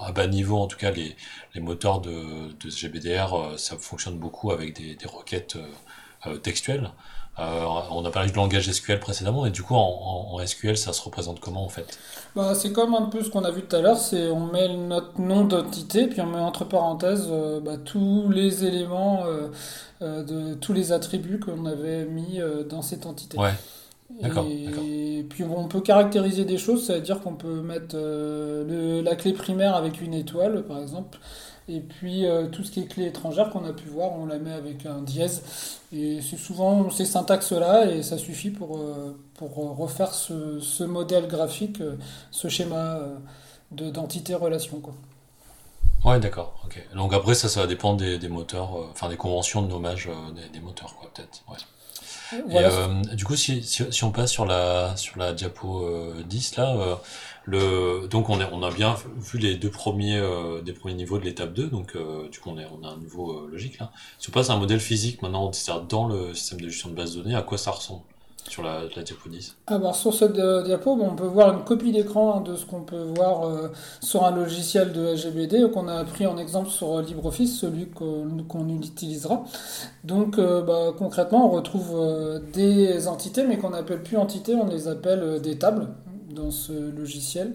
à 0.06 0.12
bas 0.12 0.28
niveau 0.28 0.58
en 0.58 0.68
tout 0.68 0.78
cas, 0.78 0.92
les, 0.92 1.16
les 1.56 1.62
moteurs 1.62 2.02
de, 2.02 2.52
de 2.60 2.70
GBDR, 2.70 3.58
ça 3.58 3.78
fonctionne 3.78 4.18
beaucoup 4.20 4.52
avec 4.52 4.76
des, 4.76 4.96
des 4.96 5.08
requêtes 5.08 5.58
textuelles. 6.44 6.92
Euh, 7.40 7.64
on 7.92 8.04
a 8.04 8.12
parlé 8.12 8.30
du 8.30 8.36
langage 8.36 8.70
SQL 8.70 9.00
précédemment, 9.00 9.46
et 9.46 9.52
du 9.52 9.64
coup, 9.64 9.76
en, 9.76 10.38
SQL, 10.46 10.78
ça 10.78 10.92
se 10.94 11.02
représente 11.02 11.40
comment 11.40 11.64
en 11.64 11.70
fait? 11.70 11.98
Bah, 12.36 12.54
c'est 12.54 12.74
comme 12.74 12.94
un 12.96 13.04
peu 13.04 13.24
ce 13.24 13.30
qu'on 13.30 13.44
a 13.44 13.52
vu 13.52 13.62
tout 13.62 13.76
à 13.76 13.82
l'heure, 13.82 13.98
c'est 13.98 14.30
on 14.30 14.48
met 14.48 14.68
notre 14.68 15.20
nom 15.22 15.46
d'entité, 15.46 16.08
puis 16.08 16.20
on 16.22 16.26
met 16.26 16.40
entre 16.40 16.66
parenthèses 16.66 17.28
euh, 17.30 17.60
bah, 17.60 17.78
tous 17.84 18.30
les 18.30 18.66
éléments, 18.66 19.24
euh, 19.26 20.24
de 20.24 20.54
tous 20.56 20.74
les 20.74 20.92
attributs 20.92 21.40
qu'on 21.40 21.66
avait 21.66 22.06
mis 22.06 22.40
dans 22.70 22.82
cette 22.82 23.06
entité. 23.06 23.38
Ouais, 23.38 23.54
d'accord, 24.22 24.46
d'accord. 24.46 24.84
Et 24.86 25.26
puis 25.30 25.44
on 25.44 25.68
peut 25.68 25.82
caractériser 25.82 26.46
des 26.46 26.58
choses, 26.58 26.86
ça 26.86 26.96
veut 26.96 27.02
dire 27.02 27.20
qu'on 27.22 27.36
peut 27.36 27.62
mettre 27.62 27.96
le- 27.96 29.02
la 29.02 29.16
clé 29.16 29.34
primaire 29.34 29.76
avec 29.76 30.02
une 30.02 30.14
étoile, 30.14 30.64
par 30.64 30.80
exemple, 30.80 31.20
et 31.70 31.80
puis 31.82 32.26
euh, 32.26 32.48
tout 32.48 32.64
ce 32.64 32.72
qui 32.72 32.82
est 32.82 32.88
clé 32.88 33.06
étrangère 33.06 33.50
qu'on 33.52 33.64
a 33.66 33.74
pu 33.74 33.88
voir, 33.88 34.14
on 34.14 34.26
la 34.26 34.40
met 34.40 34.52
avec 34.52 34.86
un 34.86 35.02
dièse. 35.02 35.44
Et 35.94 36.20
c'est 36.22 36.38
souvent 36.38 36.90
ces 36.90 37.06
syntaxes-là, 37.06 37.92
et 37.92 38.04
ça 38.04 38.18
suffit 38.18 38.50
pour, 38.50 38.78
euh, 38.78 39.18
pour 39.36 39.56
refaire 39.78 40.14
ce, 40.14 40.60
ce 40.60 40.84
modèle 40.84 41.28
graphique, 41.28 41.82
euh, 41.82 41.96
ce 42.32 42.48
schéma 42.50 42.98
euh, 42.98 43.16
de, 43.72 43.90
d'entité-relation, 43.90 44.80
quoi. 44.80 44.94
Ouais, 46.06 46.20
d'accord, 46.20 46.54
ok. 46.66 46.82
Donc 46.96 47.14
après, 47.14 47.36
ça, 47.36 47.50
ça 47.50 47.62
va 47.62 47.68
dépendre 47.68 47.98
des, 48.00 48.30
moteurs, 48.30 48.78
euh, 48.78 48.88
enfin 48.92 49.10
des 49.10 49.18
conventions 49.18 49.62
de 49.62 49.68
nommage 49.68 50.08
euh, 50.08 50.32
des, 50.32 50.48
des 50.50 50.60
moteurs, 50.64 50.96
quoi, 50.96 51.10
peut-être. 51.14 51.44
Ouais. 51.50 51.58
Et 52.32 52.58
euh, 52.58 53.02
du 53.14 53.26
coup, 53.26 53.36
si, 53.36 53.64
si, 53.64 53.84
si 53.92 54.04
on 54.04 54.12
passe 54.12 54.32
sur 54.32 54.46
la, 54.46 54.96
sur 54.98 55.18
la 55.18 55.34
diapo 55.34 55.84
euh, 55.86 56.24
10, 56.28 56.58
là, 56.58 56.76
euh, 56.76 56.96
le, 57.46 58.08
donc 58.08 58.30
on, 58.30 58.40
est, 58.40 58.48
on 58.52 58.62
a 58.64 58.72
bien 58.72 58.96
vu 59.18 59.40
les 59.40 59.56
deux 59.56 59.72
premiers, 59.72 60.18
euh, 60.18 60.62
des 60.62 60.74
premiers 60.74 60.96
niveaux 60.96 61.18
de 61.18 61.26
l'étape 61.26 61.54
2, 61.54 61.68
donc 61.68 61.96
euh, 61.96 62.30
du 62.30 62.40
coup, 62.40 62.50
on, 62.52 62.60
est, 62.60 62.68
on 62.80 62.84
a 62.86 62.92
un 62.92 62.98
niveau 62.98 63.32
euh, 63.32 63.50
logique 63.52 63.80
là. 63.80 63.92
Si 64.20 64.30
on 64.30 64.32
passe 64.32 64.50
à 64.50 64.54
un 64.54 64.58
modèle 64.60 64.80
physique 64.80 65.22
maintenant, 65.22 65.52
c'est-à-dire 65.52 65.84
dans 65.86 66.08
le 66.08 66.34
système 66.36 66.62
de 66.62 66.70
gestion 66.70 66.90
de 66.90 66.96
base 66.96 67.16
de 67.16 67.22
données, 67.24 67.36
à 67.36 67.42
quoi 67.42 67.58
ça 67.58 67.72
ressemble? 67.72 68.04
Sur 68.48 68.64
la, 68.64 68.82
la 68.96 69.04
diapo 69.04 69.30
10? 69.30 69.56
Alors 69.68 69.96
sur 69.96 70.14
cette 70.14 70.38
euh, 70.38 70.64
diapo, 70.64 70.96
bon, 70.96 71.10
on 71.12 71.16
peut 71.16 71.26
voir 71.26 71.54
une 71.54 71.64
copie 71.64 71.92
d'écran 71.92 72.38
hein, 72.38 72.42
de 72.42 72.56
ce 72.56 72.66
qu'on 72.66 72.82
peut 72.82 73.12
voir 73.16 73.48
euh, 73.48 73.70
sur 74.02 74.24
un 74.26 74.32
logiciel 74.32 74.94
de 74.94 75.14
LGBD 75.14 75.72
qu'on 75.72 75.88
a 75.88 76.04
pris 76.04 76.26
en 76.26 76.38
exemple 76.38 76.70
sur 76.70 76.98
euh, 76.98 77.02
LibreOffice, 77.02 77.60
celui 77.60 77.88
qu'on 77.90 78.70
utilisera. 78.70 79.44
Donc 80.04 80.38
bah, 80.38 80.94
concrètement, 80.98 81.48
on 81.48 81.50
retrouve 81.50 82.42
des 82.54 83.08
entités, 83.08 83.44
mais 83.44 83.58
qu'on 83.58 83.72
n'appelle 83.72 84.02
plus 84.02 84.18
entités, 84.18 84.56
on 84.56 84.68
les 84.68 84.88
appelle 84.88 85.42
des 85.42 85.58
tables 85.58 85.88
dans 86.30 86.52
ce 86.52 86.72
logiciel. 86.72 87.54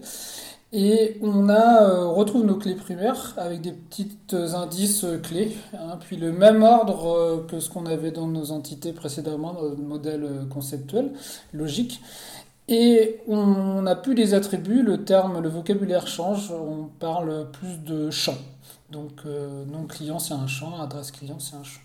Et 0.77 1.17
on 1.21 1.47
a, 1.47 1.83
euh, 1.83 2.07
retrouve 2.07 2.45
nos 2.45 2.57
clés 2.57 2.75
primaires 2.75 3.33
avec 3.37 3.61
des 3.61 3.71
petits 3.71 4.17
indices 4.33 5.05
euh, 5.05 5.19
clés, 5.19 5.55
hein, 5.73 5.97
puis 6.01 6.17
le 6.17 6.33
même 6.33 6.63
ordre 6.63 7.15
euh, 7.15 7.47
que 7.47 7.61
ce 7.61 7.69
qu'on 7.69 7.85
avait 7.85 8.11
dans 8.11 8.27
nos 8.27 8.51
entités 8.51 8.91
précédemment, 8.91 9.53
dans 9.53 9.69
le 9.69 9.77
modèle 9.77 10.25
euh, 10.25 10.45
conceptuel, 10.45 11.13
logique. 11.53 12.01
Et 12.67 13.21
on 13.29 13.83
n'a 13.83 13.95
plus 13.95 14.15
des 14.15 14.33
attributs, 14.33 14.83
le 14.83 15.05
terme, 15.05 15.39
le 15.41 15.47
vocabulaire 15.47 16.07
change, 16.07 16.51
on 16.51 16.89
parle 16.99 17.49
plus 17.51 17.77
de 17.85 18.11
champ. 18.11 18.35
Donc 18.91 19.21
euh, 19.25 19.63
nom 19.65 19.85
client 19.85 20.19
c'est 20.19 20.33
un 20.33 20.47
champ, 20.47 20.81
adresse 20.81 21.11
client 21.11 21.39
c'est 21.39 21.55
un 21.55 21.63
champ. 21.63 21.84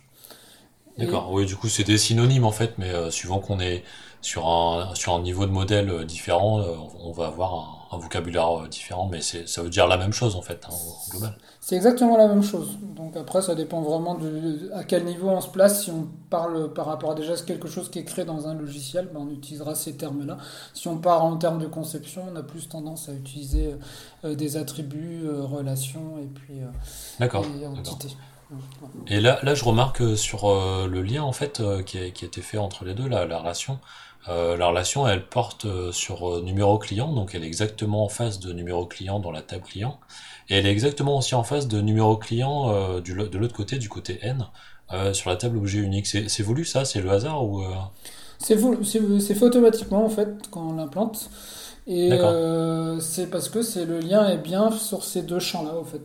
D'accord, 1.00 1.33
oui, 1.33 1.47
du 1.47 1.57
coup, 1.57 1.69
c'est 1.69 1.85
des 1.85 1.99
synonymes 1.99 2.45
en 2.45 2.52
fait, 2.52 2.75
mais 2.78 2.90
euh, 2.90 3.11
suivant 3.11 3.38
qu'on 3.38 3.61
est 3.61 3.85
sur 4.23 4.49
un, 4.49 4.95
sur 4.95 5.14
un 5.14 5.23
niveau 5.23 5.47
de 5.47 5.50
modèle 5.50 5.88
euh, 5.90 6.04
différent, 6.04 6.61
euh, 6.61 6.75
on 7.02 7.11
va 7.11 7.28
avoir 7.28 7.54
un, 7.90 7.97
un 7.97 7.99
vocabulaire 7.99 8.64
euh, 8.64 8.69
différent, 8.69 9.09
mais 9.11 9.23
c'est, 9.23 9.49
ça 9.49 9.62
veut 9.62 9.71
dire 9.71 9.87
la 9.87 9.97
même 9.97 10.12
chose 10.12 10.37
en 10.37 10.42
fait, 10.42 10.62
hein, 10.69 10.75
au 10.75 11.11
global. 11.11 11.35
c'est 11.61 11.75
exactement 11.75 12.19
la 12.19 12.28
même 12.28 12.42
chose. 12.42 12.76
Donc 12.97 13.16
après 13.16 13.40
ça 13.40 13.54
dépend 13.54 13.80
vraiment 13.80 14.16
de 14.16 14.71
à 14.75 14.85
quel 14.85 15.04
niveau 15.04 15.28
on 15.28 15.40
se 15.40 15.49
place. 15.49 15.85
Si 15.85 15.90
on 15.90 16.07
parle 16.28 16.73
par 16.75 16.85
rapport 16.87 17.12
à 17.12 17.14
déjà 17.14 17.35
quelque 17.37 17.69
chose 17.69 17.90
qui 17.90 17.99
est 17.99 18.04
créé 18.04 18.26
dans 18.26 18.47
un 18.47 18.54
logiciel, 18.54 19.09
ben, 19.12 19.21
on 19.26 19.30
utilisera 19.30 19.75
ces 19.75 19.97
termes-là. 19.97 20.37
Si 20.75 20.87
on 20.88 20.99
part 20.99 21.25
en 21.25 21.37
termes 21.37 21.59
de 21.59 21.66
conception, 21.66 22.23
on 22.30 22.37
a 22.37 22.42
plus 22.42 22.69
tendance 22.69 23.09
à 23.09 23.12
utiliser 23.12 23.75
des 24.25 24.57
attributs, 24.59 25.26
relations 25.30 26.19
et 26.23 26.26
puis 26.26 26.61
D'accord, 27.19 27.47
et 27.47 27.61
d'accord. 27.61 27.78
entités. 27.78 28.09
Voilà. 28.09 28.39
Et 29.07 29.21
là, 29.21 29.38
là, 29.42 29.54
je 29.54 29.64
remarque 29.64 30.00
euh, 30.00 30.16
sur 30.16 30.50
euh, 30.50 30.87
le 30.87 31.02
lien 31.02 31.23
en 31.23 31.33
fait 31.33 31.61
euh, 31.61 31.83
qui 31.83 31.99
a, 31.99 32.11
qui 32.11 32.25
a 32.25 32.28
été 32.28 32.42
fait 32.42 32.59
entre 32.59 32.85
les 32.85 32.95
deux, 32.95 33.09
la, 33.09 33.26
la 33.26 33.38
relation. 33.38 33.78
Euh, 34.28 34.57
la 34.57 34.66
relation, 34.66 35.09
elle 35.09 35.26
porte 35.26 35.64
euh, 35.64 35.92
sur 35.92 36.28
euh, 36.28 36.42
numéro 36.42 36.78
client, 36.78 37.12
donc 37.12 37.35
elle 37.35 37.42
est 37.42 37.47
exactement 37.47 38.04
en 38.04 38.09
face 38.09 38.38
de 38.38 38.52
numéro 38.52 38.87
client 38.87 39.19
dans 39.19 39.30
la 39.30 39.40
table 39.40 39.64
client, 39.64 39.99
et 40.49 40.57
elle 40.57 40.66
est 40.66 40.73
exactement 40.73 41.16
aussi 41.16 41.35
en 41.35 41.42
face 41.42 41.69
de 41.69 41.80
numéro 41.80 42.16
client 42.16 43.00
du, 43.00 43.14
de 43.14 43.39
l'autre 43.39 43.54
côté, 43.54 43.78
du 43.78 43.89
côté 43.89 44.19
N, 44.23 44.47
sur 45.13 45.30
la 45.30 45.36
table 45.36 45.56
objet 45.56 45.78
unique. 45.78 46.06
C'est, 46.06 46.43
voulu 46.43 46.65
ça? 46.65 46.84
C'est 46.84 47.00
le 47.00 47.10
hasard 47.10 47.45
ou 47.45 47.63
C'est 48.39 48.56
fait 48.58 49.43
automatiquement 49.45 50.04
en 50.04 50.08
fait 50.08 50.28
quand 50.50 50.71
on 50.71 50.73
l'implante. 50.75 51.30
Et 51.86 52.10
c'est 53.00 53.30
parce 53.30 53.49
que 53.49 53.63
c'est 53.63 53.84
le 53.84 54.00
lien 54.00 54.28
est 54.28 54.39
bien 54.39 54.71
sur 54.73 55.04
ces 55.04 55.23
deux 55.23 55.39
champs-là 55.39 55.76
en 55.78 55.84
fait. 55.84 56.02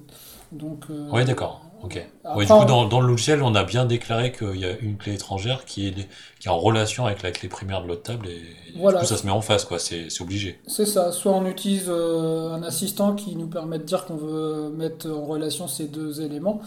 Donc 0.51 0.86
euh, 0.89 1.23
d'accord. 1.25 1.62
Ok. 1.85 1.93
Ouais, 1.93 2.07
après, 2.23 2.45
du 2.45 2.51
coup, 2.51 2.65
dans, 2.65 2.85
dans 2.85 2.99
le 2.99 3.07
logiciel, 3.07 3.43
on 3.43 3.53
a 3.53 3.63
bien 3.63 3.85
déclaré 3.85 4.31
qu'il 4.31 4.55
y 4.57 4.65
a 4.65 4.75
une 4.79 4.97
clé 4.97 5.13
étrangère 5.13 5.65
qui 5.65 5.87
est, 5.87 5.93
qui 6.39 6.47
est 6.47 6.51
en 6.51 6.57
relation 6.57 7.05
avec 7.05 7.21
la 7.21 7.31
clé 7.31 7.47
primaire 7.47 7.83
de 7.83 7.87
l'autre 7.87 8.01
table, 8.01 8.27
et, 8.27 8.41
et 8.79 8.83
du 8.87 8.95
coup, 8.95 9.05
ça 9.05 9.17
se 9.17 9.25
met 9.25 9.31
en 9.31 9.41
face, 9.41 9.65
quoi. 9.65 9.77
C'est, 9.77 10.07
obligé. 10.21 10.59
c'est 10.65 10.85
ça. 10.87 11.11
Soit 11.11 11.33
on 11.33 11.45
utilise 11.45 11.85
euh, 11.89 12.51
un 12.53 12.63
assistant 12.63 13.13
qui 13.13 13.35
nous 13.35 13.47
permet 13.47 13.77
de 13.77 13.83
dire 13.83 14.05
qu'on 14.05 14.15
veut 14.15 14.69
mettre 14.69 15.07
en 15.09 15.25
relation 15.25 15.67
ces 15.67 15.85
deux 15.87 16.21
éléments, 16.21 16.59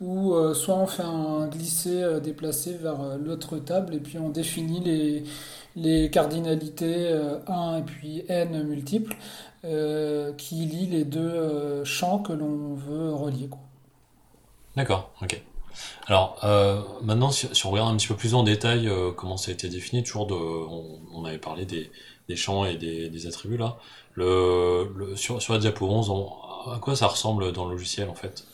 ou 0.00 0.34
euh, 0.34 0.54
soit 0.54 0.76
on 0.76 0.86
fait 0.86 1.02
un 1.02 1.48
glisser, 1.48 2.02
euh, 2.02 2.20
déplacer 2.20 2.74
vers 2.74 3.18
l'autre 3.18 3.58
table, 3.58 3.94
et 3.94 3.98
puis 4.00 4.18
on 4.18 4.28
définit 4.30 4.80
les, 4.80 5.24
les 5.76 6.10
cardinalités 6.10 7.08
euh, 7.08 7.38
1 7.48 7.78
et 7.78 7.82
puis 7.82 8.24
n 8.28 8.62
multiples 8.62 9.16
qui 10.38 10.54
lient 10.54 10.86
les 10.86 11.04
deux 11.04 11.84
champs 11.84 12.20
que 12.20 12.32
l'on 12.32 12.74
veut 12.74 13.12
relier, 13.12 13.48
quoi. 13.48 13.60
D'accord, 14.76 15.10
ok. 15.22 15.42
Alors, 16.06 16.38
euh, 16.44 16.80
maintenant, 17.02 17.30
si, 17.30 17.46
on 17.64 17.70
regarde 17.70 17.92
un 17.92 17.96
petit 17.96 18.08
peu 18.08 18.16
plus 18.16 18.34
en 18.34 18.42
détail 18.42 18.88
euh, 18.88 19.10
comment 19.12 19.36
ça 19.36 19.50
a 19.50 19.54
été 19.54 19.68
défini, 19.68 20.02
toujours 20.02 20.28
on, 20.30 21.24
avait 21.24 21.38
parlé 21.38 21.64
des, 21.66 21.90
champs 22.36 22.64
et 22.64 22.76
des, 22.76 23.26
attributs 23.26 23.56
là. 23.56 23.76
Sur, 25.16 25.40
la 25.52 25.58
diapo 25.58 25.86
11, 25.86 26.10
on- 26.10 26.32
à 26.72 26.78
quoi 26.80 26.94
ça 26.94 27.06
ressemble 27.06 27.52
dans 27.52 27.64
le 27.64 27.72
logiciel 27.72 28.08
en 28.08 28.14
fait? 28.14 28.44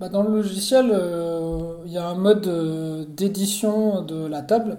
Bah, 0.00 0.08
dans 0.08 0.22
le 0.22 0.30
logiciel, 0.30 0.90
euh, 0.92 1.76
il 1.86 1.92
y 1.92 1.98
a 1.98 2.08
un 2.08 2.14
mode 2.14 3.14
d'édition 3.14 4.02
de 4.02 4.26
la 4.26 4.42
table. 4.42 4.78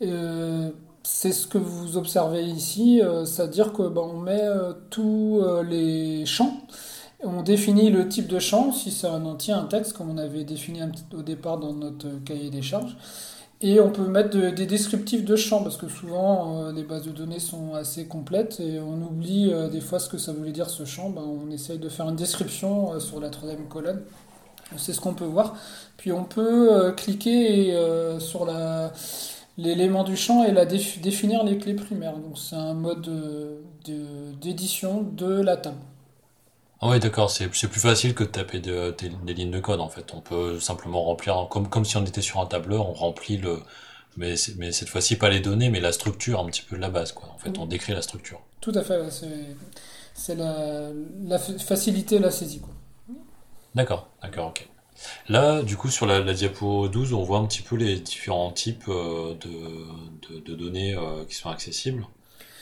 C'est 0.00 1.32
ce 1.32 1.46
que 1.46 1.58
vous 1.58 1.96
observez 1.96 2.42
ici, 2.42 3.00
c'est-à-dire 3.26 3.72
que 3.72 3.88
bah, 3.88 4.02
on 4.02 4.18
met 4.18 4.42
tous 4.90 5.42
les 5.68 6.26
champs, 6.26 6.58
on 7.22 7.42
définit 7.42 7.90
le 7.90 8.08
type 8.08 8.26
de 8.28 8.38
champ, 8.38 8.72
si 8.72 8.90
c'est 8.90 9.06
un 9.06 9.24
entier, 9.24 9.54
un 9.54 9.64
texte, 9.64 9.94
comme 9.94 10.10
on 10.10 10.18
avait 10.18 10.44
défini 10.44 10.80
au 11.16 11.22
départ 11.22 11.58
dans 11.58 11.72
notre 11.72 12.08
cahier 12.24 12.50
des 12.50 12.62
charges. 12.62 12.96
Et 13.60 13.80
on 13.80 13.90
peut 13.90 14.06
mettre 14.06 14.30
de- 14.36 14.50
des 14.50 14.66
descriptifs 14.66 15.24
de 15.24 15.36
champs, 15.36 15.62
parce 15.62 15.76
que 15.78 15.88
souvent 15.88 16.64
euh, 16.66 16.72
les 16.72 16.82
bases 16.82 17.04
de 17.04 17.12
données 17.12 17.38
sont 17.38 17.74
assez 17.74 18.06
complètes 18.06 18.60
et 18.60 18.78
on 18.80 19.00
oublie 19.02 19.50
euh, 19.52 19.68
des 19.68 19.80
fois 19.80 19.98
ce 20.00 20.08
que 20.08 20.18
ça 20.18 20.32
voulait 20.32 20.52
dire 20.52 20.68
ce 20.68 20.84
champ. 20.84 21.08
Ben, 21.10 21.22
on 21.22 21.50
essaye 21.50 21.78
de 21.78 21.88
faire 21.88 22.08
une 22.08 22.16
description 22.16 22.92
euh, 22.94 23.00
sur 23.00 23.20
la 23.20 23.30
troisième 23.30 23.66
colonne. 23.68 24.02
C'est 24.76 24.92
ce 24.92 25.00
qu'on 25.00 25.14
peut 25.14 25.24
voir. 25.24 25.56
Puis 25.96 26.12
on 26.12 26.24
peut 26.24 26.72
euh, 26.72 26.92
cliquer 26.92 27.74
euh, 27.74 28.18
sur 28.20 28.46
l'élément 29.56 30.04
du 30.04 30.16
champ 30.16 30.44
et 30.44 30.52
la 30.52 30.66
déf- 30.66 31.00
définir 31.00 31.44
les 31.44 31.58
clés 31.58 31.74
primaires. 31.74 32.14
C'est 32.36 32.56
un 32.56 32.74
mode 32.74 33.06
euh, 33.08 33.60
de- 33.86 34.34
d'édition 34.40 35.02
de 35.02 35.26
la 35.40 35.56
table. 35.56 35.76
Ah 36.80 36.88
ouais, 36.88 36.98
d'accord, 37.00 37.30
c'est, 37.30 37.52
c'est 37.54 37.68
plus 37.68 37.80
facile 37.80 38.14
que 38.14 38.24
de 38.24 38.28
taper 38.28 38.60
de- 38.60 38.94
des, 38.98 39.08
des 39.08 39.34
lignes 39.34 39.50
de 39.50 39.60
code 39.60 39.80
en 39.80 39.88
fait. 39.88 40.12
On 40.14 40.20
peut 40.20 40.60
simplement 40.60 41.02
remplir, 41.04 41.46
comme, 41.50 41.68
comme 41.68 41.84
si 41.84 41.96
on 41.96 42.04
était 42.04 42.22
sur 42.22 42.40
un 42.40 42.46
tableur, 42.46 42.88
on 42.88 42.92
remplit 42.92 43.38
le, 43.38 43.60
mais, 44.16 44.36
c'est- 44.36 44.56
mais 44.58 44.72
cette 44.72 44.88
fois-ci 44.88 45.16
pas 45.16 45.30
les 45.30 45.40
données, 45.40 45.70
mais 45.70 45.80
la 45.80 45.92
structure 45.92 46.40
un 46.40 46.46
petit 46.46 46.62
peu 46.62 46.76
de 46.76 46.80
la 46.82 46.90
base 46.90 47.12
quoi. 47.12 47.28
En 47.34 47.38
fait, 47.38 47.58
on 47.58 47.66
décrit 47.66 47.92
la 47.94 48.02
structure. 48.02 48.40
Tout 48.60 48.72
à 48.74 48.82
fait, 48.82 49.00
ouais, 49.00 49.10
c'est, 49.10 49.56
c'est 50.14 50.34
la, 50.34 50.90
la 51.24 51.38
fa- 51.38 51.58
facilité 51.58 52.18
la 52.18 52.30
saisie, 52.30 52.60
quoi. 52.60 52.74
D'accord, 53.74 54.08
d'accord, 54.22 54.48
ok. 54.48 54.68
Là, 55.28 55.62
du 55.62 55.76
coup, 55.76 55.90
sur 55.90 56.06
la, 56.06 56.20
la 56.20 56.34
diapo 56.34 56.88
12, 56.88 57.12
on 57.14 57.22
voit 57.22 57.38
un 57.38 57.46
petit 57.46 57.62
peu 57.62 57.76
les 57.76 58.00
différents 58.00 58.52
types 58.52 58.84
euh, 58.88 59.34
de, 59.36 60.34
de, 60.34 60.40
de 60.40 60.54
données 60.54 60.94
euh, 60.96 61.24
qui 61.26 61.34
sont 61.34 61.50
accessibles. 61.50 62.06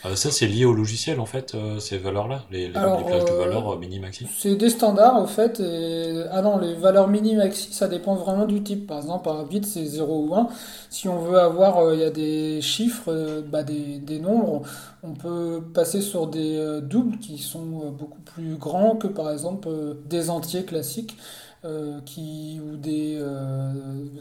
Euh, 0.04 0.16
ça, 0.16 0.32
c'est 0.32 0.48
lié 0.48 0.64
au 0.64 0.72
logiciel, 0.72 1.20
en 1.20 1.26
fait, 1.26 1.54
euh, 1.54 1.78
ces 1.78 1.96
valeurs-là, 1.96 2.42
les, 2.50 2.66
les, 2.66 2.66
les 2.66 2.72
plages 2.72 3.24
de 3.24 3.30
euh, 3.30 3.38
valeurs 3.38 3.74
euh, 3.74 3.78
mini-maxi. 3.78 4.26
C'est 4.36 4.56
des 4.56 4.68
standards 4.68 5.22
au 5.22 5.26
fait. 5.26 5.60
Et... 5.60 6.24
Ah 6.32 6.42
non, 6.42 6.58
les 6.58 6.74
valeurs 6.74 7.06
mini-maxi, 7.06 7.72
ça 7.72 7.86
dépend 7.86 8.16
vraiment 8.16 8.46
du 8.46 8.62
type. 8.62 8.88
Par 8.88 8.98
exemple, 8.98 9.24
par 9.24 9.44
bit, 9.46 9.64
c'est 9.64 9.84
0 9.84 10.26
ou 10.26 10.34
1. 10.34 10.48
Si 10.90 11.08
on 11.08 11.18
veut 11.18 11.38
avoir, 11.38 11.78
euh, 11.78 11.94
il 11.94 12.00
y 12.00 12.04
a 12.04 12.10
des 12.10 12.60
chiffres, 12.60 13.42
bah, 13.48 13.62
des, 13.62 13.98
des 13.98 14.18
nombres, 14.18 14.62
on 15.04 15.12
peut 15.12 15.62
passer 15.72 16.00
sur 16.00 16.26
des 16.26 16.80
doubles 16.82 17.18
qui 17.18 17.38
sont 17.38 17.90
beaucoup 17.90 18.20
plus 18.20 18.56
grands 18.56 18.96
que 18.96 19.08
par 19.08 19.30
exemple 19.32 19.68
des 20.08 20.30
entiers 20.30 20.64
classiques. 20.64 21.16
Euh, 21.64 22.00
qui, 22.04 22.60
ou 22.60 22.76
des, 22.76 23.16
euh, 23.20 23.72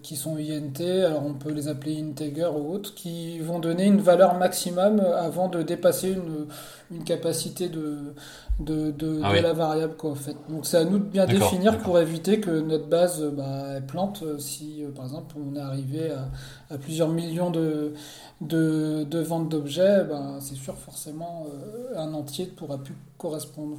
qui 0.03 0.15
sont 0.15 0.37
INT, 0.37 0.79
alors 1.05 1.25
on 1.25 1.33
peut 1.33 1.51
les 1.51 1.67
appeler 1.67 1.99
integer 2.01 2.45
ou 2.45 2.73
autres, 2.73 2.93
qui 2.93 3.39
vont 3.39 3.59
donner 3.59 3.85
une 3.85 3.99
valeur 4.01 4.35
maximum 4.37 4.99
avant 4.99 5.47
de 5.49 5.63
dépasser 5.63 6.11
une, 6.11 6.47
une 6.91 7.03
capacité 7.03 7.67
de, 7.69 8.13
de, 8.59 8.91
de, 8.91 9.19
Ah 9.23 9.31
de 9.31 9.33
oui, 9.33 9.41
la 9.41 9.53
variable. 9.53 9.95
Quoi, 9.97 10.11
en 10.11 10.15
fait. 10.15 10.35
Donc 10.49 10.65
c'est 10.65 10.77
à 10.77 10.85
nous 10.85 10.99
de 10.99 11.03
bien 11.05 11.25
définir 11.25 11.79
pour 11.79 11.99
éviter 11.99 12.39
que 12.39 12.51
notre 12.51 12.87
base 12.87 13.23
bah, 13.35 13.73
elle 13.77 13.85
plante 13.85 14.21
euh, 14.23 14.37
si, 14.37 14.83
euh, 14.83 14.91
par 14.91 15.05
exemple, 15.05 15.35
on 15.39 15.55
est 15.55 15.59
arrivé 15.59 16.11
à, 16.11 16.29
à 16.73 16.77
plusieurs 16.77 17.09
millions 17.09 17.49
de, 17.49 17.93
de, 18.41 19.03
de 19.03 19.19
ventes 19.19 19.49
d'objets, 19.49 20.03
bah, 20.03 20.37
c'est 20.39 20.55
sûr 20.55 20.75
forcément 20.77 21.45
euh, 21.47 21.97
un 21.97 22.13
entier 22.13 22.45
ne 22.45 22.51
pourra 22.51 22.77
plus 22.77 22.95
correspondre. 23.17 23.77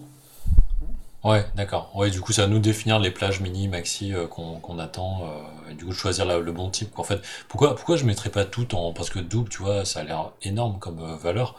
Ouais, 1.25 1.47
d'accord. 1.55 1.95
Ouais, 1.95 2.11
du 2.11 2.21
coup, 2.21 2.33
c'est 2.33 2.43
à 2.43 2.49
nous 2.49 2.59
définir 2.59 2.99
les 2.99 3.13
plages 3.13 3.41
mini, 3.41 3.69
maxi 3.69 4.13
euh, 4.13 4.27
qu'on 4.27 4.59
qu'on 4.59 4.79
attend, 4.81 5.23
euh, 5.23 5.71
et 5.71 5.75
du 5.75 5.85
coup, 5.85 5.93
choisir 5.93 6.25
le 6.41 6.53
bon 6.53 6.69
type. 6.69 6.99
En 6.99 7.05
fait, 7.05 7.21
pourquoi, 7.49 7.77
pourquoi 7.77 7.97
je 7.97 8.05
mettrais 8.05 8.31
pas 8.31 8.45
tout 8.45 8.75
en... 8.75 8.93
Parce 8.93 9.09
que 9.09 9.21
double, 9.21 9.49
tu 9.49 9.59
vois, 9.63 9.85
ça 9.85 10.01
a 10.01 10.03
l'air 10.05 10.33
énorme 10.43 10.79
comme 10.81 10.99
euh, 11.01 11.17
valeur. 11.17 11.55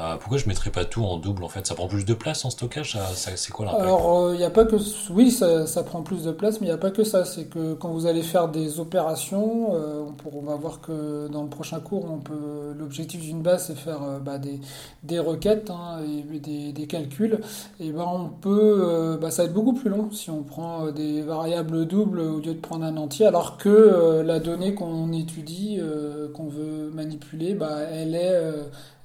Euh, 0.00 0.16
pourquoi 0.16 0.38
je 0.38 0.46
mettrais 0.48 0.70
pas 0.70 0.84
tout 0.84 1.04
en 1.04 1.16
double, 1.16 1.44
en 1.44 1.48
fait? 1.48 1.66
Ça 1.66 1.74
prend 1.74 1.88
plus 1.88 2.04
de 2.04 2.14
place 2.14 2.44
en 2.44 2.50
stockage? 2.50 2.98
Ça, 3.14 3.30
c'est 3.36 3.52
quoi 3.52 3.66
l'impact? 3.66 3.82
Alors, 3.82 4.32
il 4.32 4.38
n'y 4.38 4.44
a 4.44 4.50
pas 4.50 4.64
que... 4.64 4.76
Oui, 5.10 5.30
ça, 5.30 5.82
prend 5.82 6.02
plus 6.02 6.24
de 6.24 6.32
place, 6.32 6.60
mais 6.60 6.66
il 6.66 6.70
n'y 6.70 6.74
a 6.74 6.78
pas 6.78 6.90
que 6.90 7.04
ça. 7.04 7.24
C'est 7.24 7.46
que 7.46 7.74
quand 7.74 7.88
vous 7.88 8.06
allez 8.06 8.22
faire 8.22 8.48
des 8.48 8.80
opérations, 8.80 9.74
euh, 9.74 10.04
on, 10.32 10.42
va 10.42 10.56
voir 10.56 10.80
que 10.80 11.28
dans 11.28 11.42
le 11.42 11.48
prochain 11.48 11.80
cours, 11.80 12.06
l'objectif 12.78 13.20
d'une 13.20 13.42
base, 13.42 13.66
c'est 13.66 13.76
faire 13.76 14.02
euh, 14.02 14.18
bah, 14.18 14.38
des, 15.02 15.18
requêtes 15.18 15.70
hein, 15.70 16.00
et 16.04 16.72
des, 16.72 16.86
calculs. 16.86 17.40
Et 17.80 17.90
ben, 17.90 18.06
on 18.06 18.28
peut... 18.28 18.86
euh, 18.88 19.16
bah, 19.16 19.30
ça 19.30 19.42
va 19.42 19.48
être 19.48 19.54
beaucoup 19.54 19.72
plus 19.72 19.90
long 19.90 20.10
si 20.10 20.30
on 20.30 20.42
prend 20.42 20.86
euh, 20.86 20.92
des 20.92 21.22
variables 21.22 21.86
doubles 21.86 22.20
au 22.20 22.38
lieu 22.38 22.54
de 22.54 22.60
prendre 22.60 22.84
un 22.84 22.96
entier, 22.96 23.26
alors 23.26 23.56
que 23.56 23.68
euh, 23.68 24.22
la 24.22 24.40
donnée 24.40 24.74
qu'on 24.74 25.12
étudie, 25.12 25.78
euh, 25.80 26.28
qu'on 26.32 26.48
veut 26.48 26.90
manipuler, 26.92 27.54
bah, 27.54 27.78
elle 27.92 28.14
est... 28.14 28.42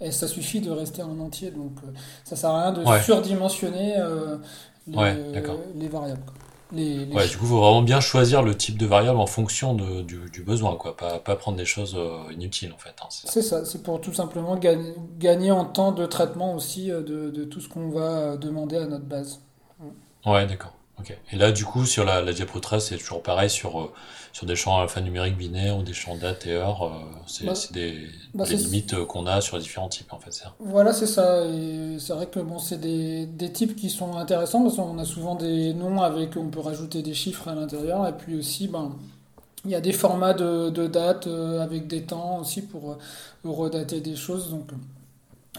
et 0.03 0.11
ça 0.11 0.27
suffit 0.27 0.61
de 0.61 0.69
rester 0.71 1.01
en 1.01 1.19
entier, 1.19 1.51
donc 1.51 1.71
euh, 1.83 1.91
ça 2.23 2.35
sert 2.35 2.49
à 2.49 2.63
rien 2.63 2.71
de 2.73 2.83
Ouais, 2.83 3.01
surdimensionner 3.01 3.95
euh, 3.97 4.37
ouais, 4.87 5.15
les, 5.75 5.87
variables, 5.87 6.21
quoi. 6.25 6.35
Les, 6.71 7.05
les 7.05 7.15
Ouais, 7.15 7.27
du 7.27 7.37
coup, 7.37 7.45
faut 7.45 7.59
vraiment 7.59 7.81
bien 7.81 8.01
choisir 8.01 8.41
le 8.41 8.55
type 8.55 8.77
de 8.77 8.85
variable 8.85 9.19
en 9.19 9.27
fonction 9.27 9.73
de, 9.73 10.01
du, 10.01 10.29
du 10.31 10.43
besoin, 10.43 10.75
quoi. 10.75 10.97
Pas, 10.97 11.19
pas 11.19 11.35
prendre 11.35 11.57
des 11.57 11.65
choses 11.65 11.95
euh, 11.97 12.31
inutiles, 12.33 12.73
en 12.73 12.77
fait, 12.77 12.95
hein, 13.01 13.07
c'est 13.09 13.41
ça. 13.41 13.65
C'est 13.65 13.81
pour 13.83 14.01
tout 14.01 14.13
simplement 14.13 14.55
gagner, 14.57 14.93
gagner 15.17 15.51
en 15.51 15.65
temps 15.65 15.91
de 15.91 16.05
traitement 16.05 16.53
aussi 16.55 16.87
de, 16.87 17.01
de 17.29 17.43
tout 17.45 17.61
ce 17.61 17.69
qu'on 17.69 17.89
va 17.89 18.37
demander 18.37 18.77
à 18.77 18.85
notre 18.85 19.05
base. 19.05 19.39
Ouais, 20.25 20.45
d'accord. 20.45 20.73
Ok. 20.99 21.17
Et 21.31 21.35
là, 21.37 21.51
du 21.51 21.65
coup, 21.65 21.85
sur 21.85 22.05
la, 22.05 22.21
la 22.21 22.33
diapo 22.33 22.59
13, 22.59 22.85
c'est 22.87 22.97
toujours 22.97 23.23
pareil 23.23 23.49
sur, 23.49 23.79
euh, 23.81 23.93
sur 24.31 24.45
des 24.45 24.55
champs 24.55 24.79
alphanumériques 24.79 25.37
binaires 25.37 25.77
ou 25.77 25.83
des 25.83 25.93
champs 25.93 26.15
date 26.17 26.45
et 26.45 26.51
heure. 26.53 26.83
euh, 26.83 26.89
c'est, 27.27 27.45
Bah, 27.45 27.53
c'est 27.55 27.73
des, 27.73 28.07
bah 28.33 28.45
limites 28.49 28.93
euh, 28.93 29.05
qu'on 29.05 29.25
a 29.25 29.41
sur 29.41 29.57
les 29.57 29.63
différents 29.63 29.89
types, 29.89 30.13
en 30.13 30.19
fait, 30.19 30.31
voilà, 30.59 30.93
c'est 30.93 31.07
ça. 31.07 31.45
Et 31.45 31.97
c'est 31.99 32.13
vrai 32.13 32.27
que 32.27 32.39
bon, 32.39 32.57
c'est 32.59 32.77
des, 32.79 33.25
des 33.25 33.51
types 33.51 33.75
qui 33.75 33.89
sont 33.89 34.15
intéressants 34.17 34.63
parce 34.63 34.75
qu'on 34.77 34.97
a 34.97 35.05
souvent 35.05 35.35
des 35.35 35.73
noms 35.73 36.01
avec, 36.01 36.37
on 36.37 36.49
peut 36.49 36.59
rajouter 36.59 37.01
des 37.01 37.13
chiffres 37.13 37.47
à 37.47 37.55
l'intérieur 37.55 38.07
et 38.07 38.13
puis 38.17 38.35
aussi, 38.37 38.67
ben, 38.67 38.93
il 39.65 39.71
y 39.71 39.75
a 39.75 39.81
des 39.81 39.93
formats 39.93 40.33
de, 40.33 40.69
de 40.71 40.87
date 40.87 41.27
euh, 41.27 41.61
avec 41.61 41.87
des 41.87 42.03
temps 42.03 42.39
aussi 42.39 42.63
pour 42.63 42.97
redater 43.45 44.01
des 44.01 44.15
choses. 44.17 44.49
Donc, 44.51 44.71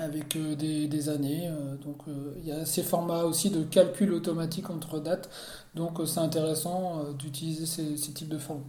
avec 0.00 0.36
euh, 0.36 0.54
des, 0.56 1.08
années. 1.08 1.48
euh, 1.48 1.76
donc 1.76 1.98
euh, 2.08 2.34
il 2.42 2.48
y 2.48 2.52
a 2.52 2.66
ces 2.66 2.82
formats 2.82 3.24
aussi 3.24 3.50
de 3.50 3.62
calcul 3.62 4.12
automatique 4.12 4.70
entre 4.70 4.98
dates. 4.98 5.30
Donc 5.74 5.98
c'est 6.06 6.20
intéressant 6.20 7.12
d'utiliser 7.12 7.66
ces, 7.66 8.12
types 8.12 8.28
de 8.28 8.38
formats. 8.38 8.62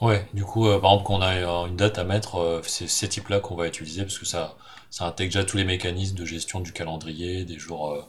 Ouais, 0.00 0.26
du 0.32 0.44
coup, 0.44 0.64
par 0.64 0.92
exemple, 0.92 1.04
qu'on 1.04 1.20
a 1.20 1.66
une 1.66 1.76
date 1.76 1.98
à 1.98 2.04
mettre, 2.04 2.62
c'est 2.64 2.88
ces 2.88 3.08
types-là 3.08 3.40
qu'on 3.40 3.54
va 3.54 3.66
utiliser 3.66 4.02
parce 4.02 4.18
que 4.18 4.24
ça, 4.24 4.56
ça 4.88 5.06
intègre 5.06 5.34
déjà 5.34 5.44
tous 5.44 5.58
les 5.58 5.64
mécanismes 5.64 6.16
de 6.16 6.24
gestion 6.24 6.60
du 6.60 6.72
calendrier, 6.72 7.44
des 7.44 7.58
jours, 7.58 8.08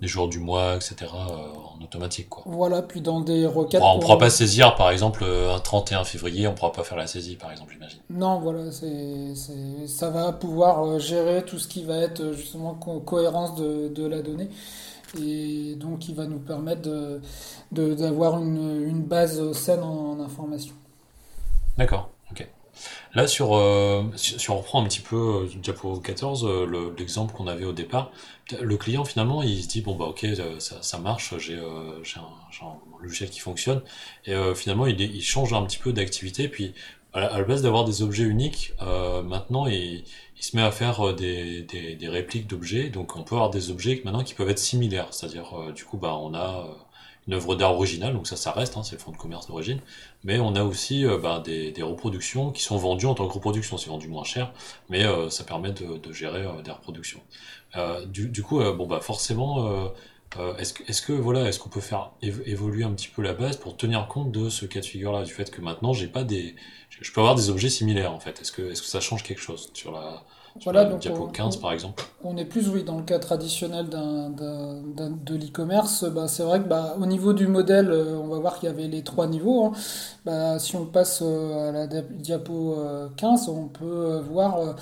des 0.00 0.08
jours 0.08 0.28
du 0.28 0.38
mois, 0.38 0.76
etc., 0.76 0.96
euh, 1.02 1.08
en 1.78 1.82
automatique, 1.82 2.28
quoi. 2.28 2.42
Voilà, 2.46 2.82
puis 2.82 3.00
dans 3.00 3.20
des 3.20 3.46
On 3.46 3.50
requêtes 3.50 3.82
on 3.82 3.98
pourra 3.98 4.18
pas 4.18 4.30
saisir, 4.30 4.74
par 4.74 4.90
exemple, 4.90 5.24
euh, 5.24 5.54
un 5.54 5.58
31 5.60 6.04
février, 6.04 6.46
on 6.46 6.54
pourra 6.54 6.72
pas 6.72 6.84
faire 6.84 6.96
la 6.98 7.06
saisie, 7.06 7.36
par 7.36 7.50
exemple, 7.50 7.72
j'imagine. 7.72 7.98
Non, 8.10 8.38
voilà, 8.40 8.70
c'est, 8.70 9.34
c'est, 9.34 9.86
ça 9.86 10.10
va 10.10 10.32
pouvoir 10.32 10.84
euh, 10.84 10.98
gérer 10.98 11.44
tout 11.44 11.58
ce 11.58 11.68
qui 11.68 11.82
va 11.84 11.96
être 11.98 12.32
justement 12.32 12.74
co- 12.74 13.00
cohérence 13.00 13.54
de, 13.56 13.88
de 13.88 14.06
la 14.06 14.22
donnée. 14.22 14.48
Et 15.20 15.74
donc 15.76 16.08
il 16.08 16.14
va 16.14 16.26
nous 16.26 16.38
permettre 16.38 16.82
de, 16.82 17.20
de- 17.72 17.94
d'avoir 17.94 18.38
une, 18.42 18.84
une 18.86 19.02
base 19.02 19.52
saine 19.52 19.82
en, 19.82 20.10
en 20.12 20.20
information. 20.20 20.74
D'accord. 21.76 22.07
Là, 23.14 23.26
sur, 23.26 23.56
euh, 23.56 24.04
si, 24.16 24.50
on 24.50 24.58
reprend 24.58 24.82
un 24.82 24.86
petit 24.86 25.00
peu 25.00 25.16
euh, 25.16 25.48
Diapo 25.56 25.98
14, 25.98 26.44
euh, 26.44 26.66
le- 26.66 26.94
l'exemple 26.98 27.34
qu'on 27.34 27.46
avait 27.46 27.64
au 27.64 27.72
départ, 27.72 28.12
le 28.60 28.76
client 28.76 29.04
finalement 29.04 29.42
il 29.42 29.62
se 29.62 29.68
dit 29.68 29.82
bon 29.82 29.94
bah 29.94 30.06
ok 30.06 30.26
ça, 30.58 30.82
ça 30.82 30.98
marche, 30.98 31.34
j'ai 31.38 31.60
j'ai 32.02 32.20
un, 32.20 33.02
logiciel 33.02 33.30
qui 33.30 33.40
fonctionne. 33.40 33.82
Et 34.26 34.34
finalement 34.54 34.86
il, 34.86 35.00
il 35.00 35.22
change 35.22 35.52
un 35.52 35.62
petit 35.64 35.78
peu 35.78 35.92
d'activité. 35.92 36.48
Puis 36.48 36.72
à 37.12 37.20
la, 37.20 37.42
base 37.42 37.62
d'avoir 37.62 37.84
des 37.84 38.02
objets 38.02 38.24
uniques, 38.24 38.72
maintenant 38.80 39.66
il, 39.66 40.04
il 40.38 40.42
se 40.42 40.56
met 40.56 40.62
à 40.62 40.70
faire 40.70 41.14
des, 41.14 41.62
des, 41.62 42.08
répliques 42.08 42.46
d'objets. 42.46 42.88
Donc 42.88 43.16
on 43.16 43.22
peut 43.22 43.34
avoir 43.34 43.50
des 43.50 43.70
objets 43.70 44.00
maintenant 44.04 44.24
qui 44.24 44.32
peuvent 44.34 44.50
être 44.50 44.58
similaires, 44.58 45.12
c'est-à-dire 45.12 45.72
du 45.74 45.84
coup 45.84 45.98
bah 45.98 46.16
on 46.18 46.34
a 46.34 46.68
œuvre 47.32 47.54
d'art 47.54 47.74
originale 47.74 48.12
donc 48.12 48.26
ça 48.26 48.36
ça 48.36 48.52
reste 48.52 48.76
hein, 48.76 48.82
c'est 48.82 48.96
le 48.96 49.00
fonds 49.00 49.12
de 49.12 49.16
commerce 49.16 49.46
d'origine 49.46 49.80
mais 50.24 50.38
on 50.40 50.54
a 50.54 50.62
aussi 50.62 51.06
euh, 51.06 51.18
bah, 51.18 51.42
des, 51.44 51.72
reproductions 51.82 52.50
qui 52.50 52.62
sont 52.62 52.76
vendues 52.76 53.06
en 53.06 53.14
tant 53.14 53.28
que 53.28 53.32
reproduction. 53.32 53.78
C'est 53.78 53.90
vendu 53.90 54.08
moins 54.08 54.24
cher, 54.24 54.52
mais 54.88 55.04
euh, 55.04 55.30
ça 55.30 55.44
permet 55.44 55.72
de, 55.72 56.12
gérer 56.12 56.44
euh, 56.44 56.62
des 56.62 56.70
reproductions. 56.70 57.20
Du, 58.06 58.42
coup, 58.42 58.60
bon 58.60 58.86
bah 58.86 59.00
forcément, 59.00 59.92
est-ce 60.58 61.02
que, 61.02 61.12
voilà, 61.12 61.46
est-ce 61.48 61.58
qu'on 61.60 61.68
peut 61.68 61.80
faire 61.80 62.10
évo- 62.22 62.42
évoluer 62.46 62.84
un 62.84 62.92
petit 62.92 63.08
peu 63.08 63.22
la 63.22 63.34
base 63.34 63.56
pour 63.56 63.76
tenir 63.76 64.08
compte 64.08 64.32
de 64.32 64.48
ce 64.48 64.66
cas 64.66 64.80
de 64.80 64.86
figure-là, 64.86 65.22
du 65.22 65.32
fait 65.32 65.50
que 65.50 65.60
maintenant 65.60 65.92
j'ai 65.92 66.08
pas 66.08 66.24
des, 66.24 66.56
je 66.90 67.12
peux 67.12 67.20
avoir 67.20 67.34
des 67.34 67.50
objets 67.50 67.68
similaires 67.68 68.12
en 68.12 68.20
fait. 68.20 68.40
Est-ce 68.40 68.52
que, 68.52 68.62
est-ce 68.72 68.82
que 68.82 68.88
ça 68.88 69.00
change 69.00 69.22
quelque 69.22 69.40
chose 69.40 69.70
sur 69.74 69.92
la, 69.92 70.24
Voilà, 70.64 70.84
donc 70.84 71.00
diapo 71.00 71.24
on, 71.24 71.26
15 71.28 71.56
on- 71.56 71.60
par 71.60 71.72
exemple? 71.72 72.04
On 72.24 72.36
est 72.36 72.44
plus, 72.44 72.68
oui, 72.68 72.82
dans 72.84 72.96
le 72.96 73.04
cas 73.04 73.18
traditionnel 73.18 73.88
de 73.88 75.34
l'e-commerce. 75.34 76.04
Bah, 76.04 76.26
c'est 76.28 76.42
vrai 76.42 76.60
que 76.60 76.68
bah, 76.68 76.96
au 77.00 77.06
niveau 77.06 77.32
du 77.32 77.46
modèle, 77.46 77.90
euh, 77.90 78.16
on 78.18 78.28
va 78.28 78.38
voir 78.38 78.58
qu'il 78.58 78.68
y 78.68 78.72
avait 78.72 78.88
les 78.88 79.02
trois 79.02 79.26
niveaux. 79.26 79.66
hein. 79.66 79.72
Bah, 80.24 80.58
si 80.58 80.76
on 80.76 80.84
passe 80.86 81.20
euh, 81.22 81.68
à 81.68 81.72
la 81.72 81.86
dia- 81.86 82.02
diapo 82.10 82.74
euh, 82.78 83.08
15, 83.16 83.48
on 83.48 83.68
peut 83.68 83.84
euh, 83.84 84.20
voir 84.20 84.58
euh, 84.58 84.72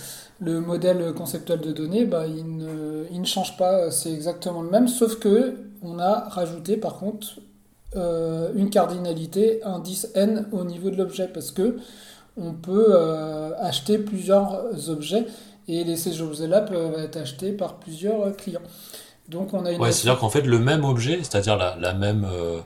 le 0.41 0.61
modèle 0.61 1.13
conceptuel 1.15 1.61
de 1.61 1.73
données. 1.73 2.05
Bah, 2.07 2.27
il 2.27 2.57
ne, 2.57 3.05
il 3.13 3.21
ne 3.21 3.27
change 3.27 3.57
pas, 3.57 3.91
c'est 3.91 4.13
exactement 4.13 4.63
le 4.63 4.71
même, 4.71 4.89
sauf 4.89 5.19
que 5.19 5.57
on 5.83 5.99
a 5.99 6.29
rajouté 6.31 6.77
par 6.79 6.97
contre 6.97 7.39
euh, 7.97 8.51
une 8.57 8.71
cardinalité, 8.71 9.63
indice 9.65 10.09
n 10.15 10.47
au 10.53 10.65
niveau 10.65 10.91
de 10.91 10.97
l'objet, 10.97 11.29
parce 11.29 11.51
que 11.53 11.77
on 12.37 12.53
peut 12.53 12.89
euh, 12.91 13.53
acheter 13.61 13.99
plusieurs 13.99 14.91
objets 14.91 15.27
et 15.69 15.85
les, 15.85 15.97
ces 15.97 16.21
objets-là 16.21 16.61
peuvent 16.63 16.99
être 16.99 17.17
achetés 17.17 17.53
par 17.53 17.75
plusieurs 17.77 18.37
clients. 18.37 18.61
Donc 19.29 19.53
on 19.55 19.65
a 19.65 19.73
une 19.73 19.81
Ouais, 19.81 19.93
c'est-à-dire 19.93 20.21
qu'en 20.21 20.31
fait 20.31 20.43
le 20.43 20.59
même 20.59 20.85
objet, 20.85 21.19
c'est-à-dire 21.19 21.57
la, 21.57 21.77
la 21.77 21.95
même, 21.95 22.25
euh, 22.31 22.61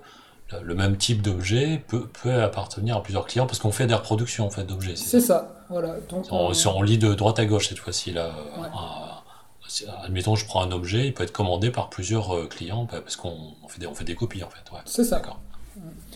le 0.62 0.74
même 0.74 0.96
type 0.96 1.22
d'objet 1.22 1.82
peut, 1.88 2.06
peut 2.22 2.42
appartenir 2.42 2.96
à 2.98 3.02
plusieurs 3.02 3.26
clients 3.26 3.46
parce 3.46 3.58
qu'on 3.58 3.72
fait 3.72 3.86
des 3.86 3.94
reproductions 3.94 4.46
en 4.46 4.50
fait 4.50 4.64
d'objets, 4.64 4.96
c'est 4.96 5.20
ça? 5.20 5.64
voilà. 5.70 5.96
Donc 6.08 6.26
On, 6.30 6.48
on, 6.48 6.54
si 6.54 6.66
on 6.66 6.82
lit 6.82 6.98
de 6.98 7.14
droite 7.14 7.38
à 7.38 7.46
gauche 7.46 7.68
cette 7.68 7.78
fois-ci 7.78 8.12
là. 8.12 8.26
euh, 8.26 8.60
ouais, 8.62 8.68
un- 8.74 10.04
admettons, 10.04 10.34
je 10.34 10.44
prends 10.46 10.62
un 10.62 10.72
objet, 10.72 11.06
il 11.06 11.14
peut 11.14 11.22
être 11.22 11.32
commandé 11.32 11.70
par 11.70 11.90
plusieurs 11.90 12.34
euh, 12.34 12.46
clients 12.48 12.84
bah, 12.90 13.00
parce 13.00 13.14
qu'on 13.16 13.54
on 13.62 13.68
fait 13.68 13.78
des, 13.78 13.86
on 13.86 13.94
fait 13.94 14.04
des 14.04 14.16
copies 14.16 14.42
en 14.42 14.50
fait. 14.50 14.70
Ouais, 14.72 14.80
c'est 14.84 15.04
ça. 15.04 15.16
d'accord. 15.16 15.38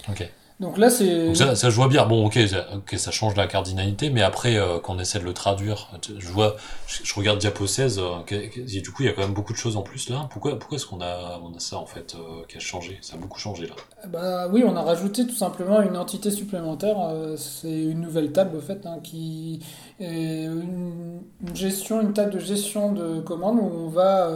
Ok. 0.09 0.29
Donc 0.65 0.79
là 0.79 0.89
c'est 0.89 1.27
Donc 1.27 1.37
ça, 1.37 1.55
ça 1.57 1.69
je 1.69 1.77
vois 1.77 1.89
bien. 1.89 2.07
Bon, 2.07 2.25
ok, 2.25 2.39
ça, 2.49 2.67
ok, 2.75 2.99
ça 2.99 3.11
change 3.11 3.37
la 3.37 3.47
cardinalité, 3.47 4.09
mais 4.09 4.23
après, 4.23 4.57
euh, 4.57 4.79
quand 4.83 4.97
on 4.97 4.99
essaie 4.99 5.19
de 5.19 5.25
le 5.25 5.35
traduire, 5.35 5.91
je 6.19 6.29
vois, 6.29 6.57
je, 6.87 7.05
je 7.05 7.15
regarde 7.15 7.39
Diapo 7.39 7.67
16, 7.67 7.99
euh, 7.99 8.05
et 8.31 8.81
du 8.81 8.91
coup, 8.91 9.03
il 9.03 9.07
y 9.07 9.09
a 9.11 9.13
quand 9.13 9.21
même 9.21 9.35
beaucoup 9.35 9.53
de 9.53 9.59
choses 9.59 9.77
en 9.77 9.83
plus 9.83 10.09
là. 10.09 10.27
Pourquoi, 10.31 10.59
pourquoi 10.59 10.77
est-ce 10.77 10.87
qu'on 10.87 11.03
a, 11.03 11.39
on 11.45 11.55
a 11.55 11.61
ça 11.61 11.77
en 11.77 11.85
fait 11.85 12.15
euh, 12.15 12.45
qui 12.49 12.57
a 12.57 12.61
changé? 12.61 12.99
Ça 13.03 13.17
a 13.17 13.19
beaucoup 13.19 13.39
changé 13.39 13.67
là. 13.67 13.75
Bah 14.09 14.49
oui, 14.51 14.65
on 14.67 14.75
a 14.75 14.81
rajouté 14.81 15.27
tout 15.27 15.37
simplement 15.37 15.83
une 15.83 15.99
entité 15.99 16.31
supplémentaire. 16.31 16.97
c'est 17.37 17.69
une 17.69 18.01
nouvelle 18.01 18.33
table, 18.33 18.57
au 18.57 18.61
fait, 18.63 18.87
hein, 18.87 19.01
qui 19.03 19.61
est 20.01 20.45
une, 20.47 21.21
une 21.47 21.57
gestion, 21.57 22.01
une 22.01 22.15
table 22.15 22.31
de 22.33 22.39
gestion 22.39 22.93
de 22.93 23.21
commandes 23.21 23.59
où 23.59 23.71
on 23.87 23.89
va 23.89 24.31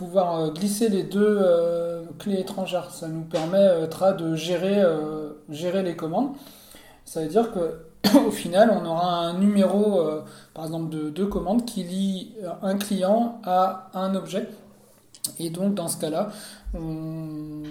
pouvoir 0.00 0.40
euh, 0.40 0.50
glisser 0.50 0.88
les 0.88 1.02
deux 1.02 1.38
euh, 1.42 2.04
clés 2.18 2.40
étrangères. 2.40 2.90
Ça 2.90 3.06
nous 3.06 3.20
permettra 3.20 4.14
de 4.14 4.34
gérer, 4.34 4.80
euh, 4.80 5.32
gérer 5.50 5.82
les 5.82 5.94
commandes. 5.94 6.30
Ça 7.04 7.20
veut 7.20 7.28
dire 7.28 7.52
que 7.52 7.82
au 8.26 8.30
final, 8.30 8.70
on 8.72 8.86
aura 8.86 9.18
un 9.18 9.38
numéro, 9.38 10.00
euh, 10.00 10.22
par 10.54 10.64
exemple, 10.64 10.88
de 10.88 11.10
deux 11.10 11.26
commandes 11.26 11.66
qui 11.66 11.82
lie 11.82 12.32
euh, 12.42 12.48
un 12.62 12.78
client 12.78 13.42
à 13.44 13.90
un 13.92 14.14
objet. 14.14 14.48
Et 15.38 15.50
donc 15.50 15.74
dans 15.74 15.88
ce 15.88 15.98
cas-là, 15.98 16.30
on, 16.74 17.62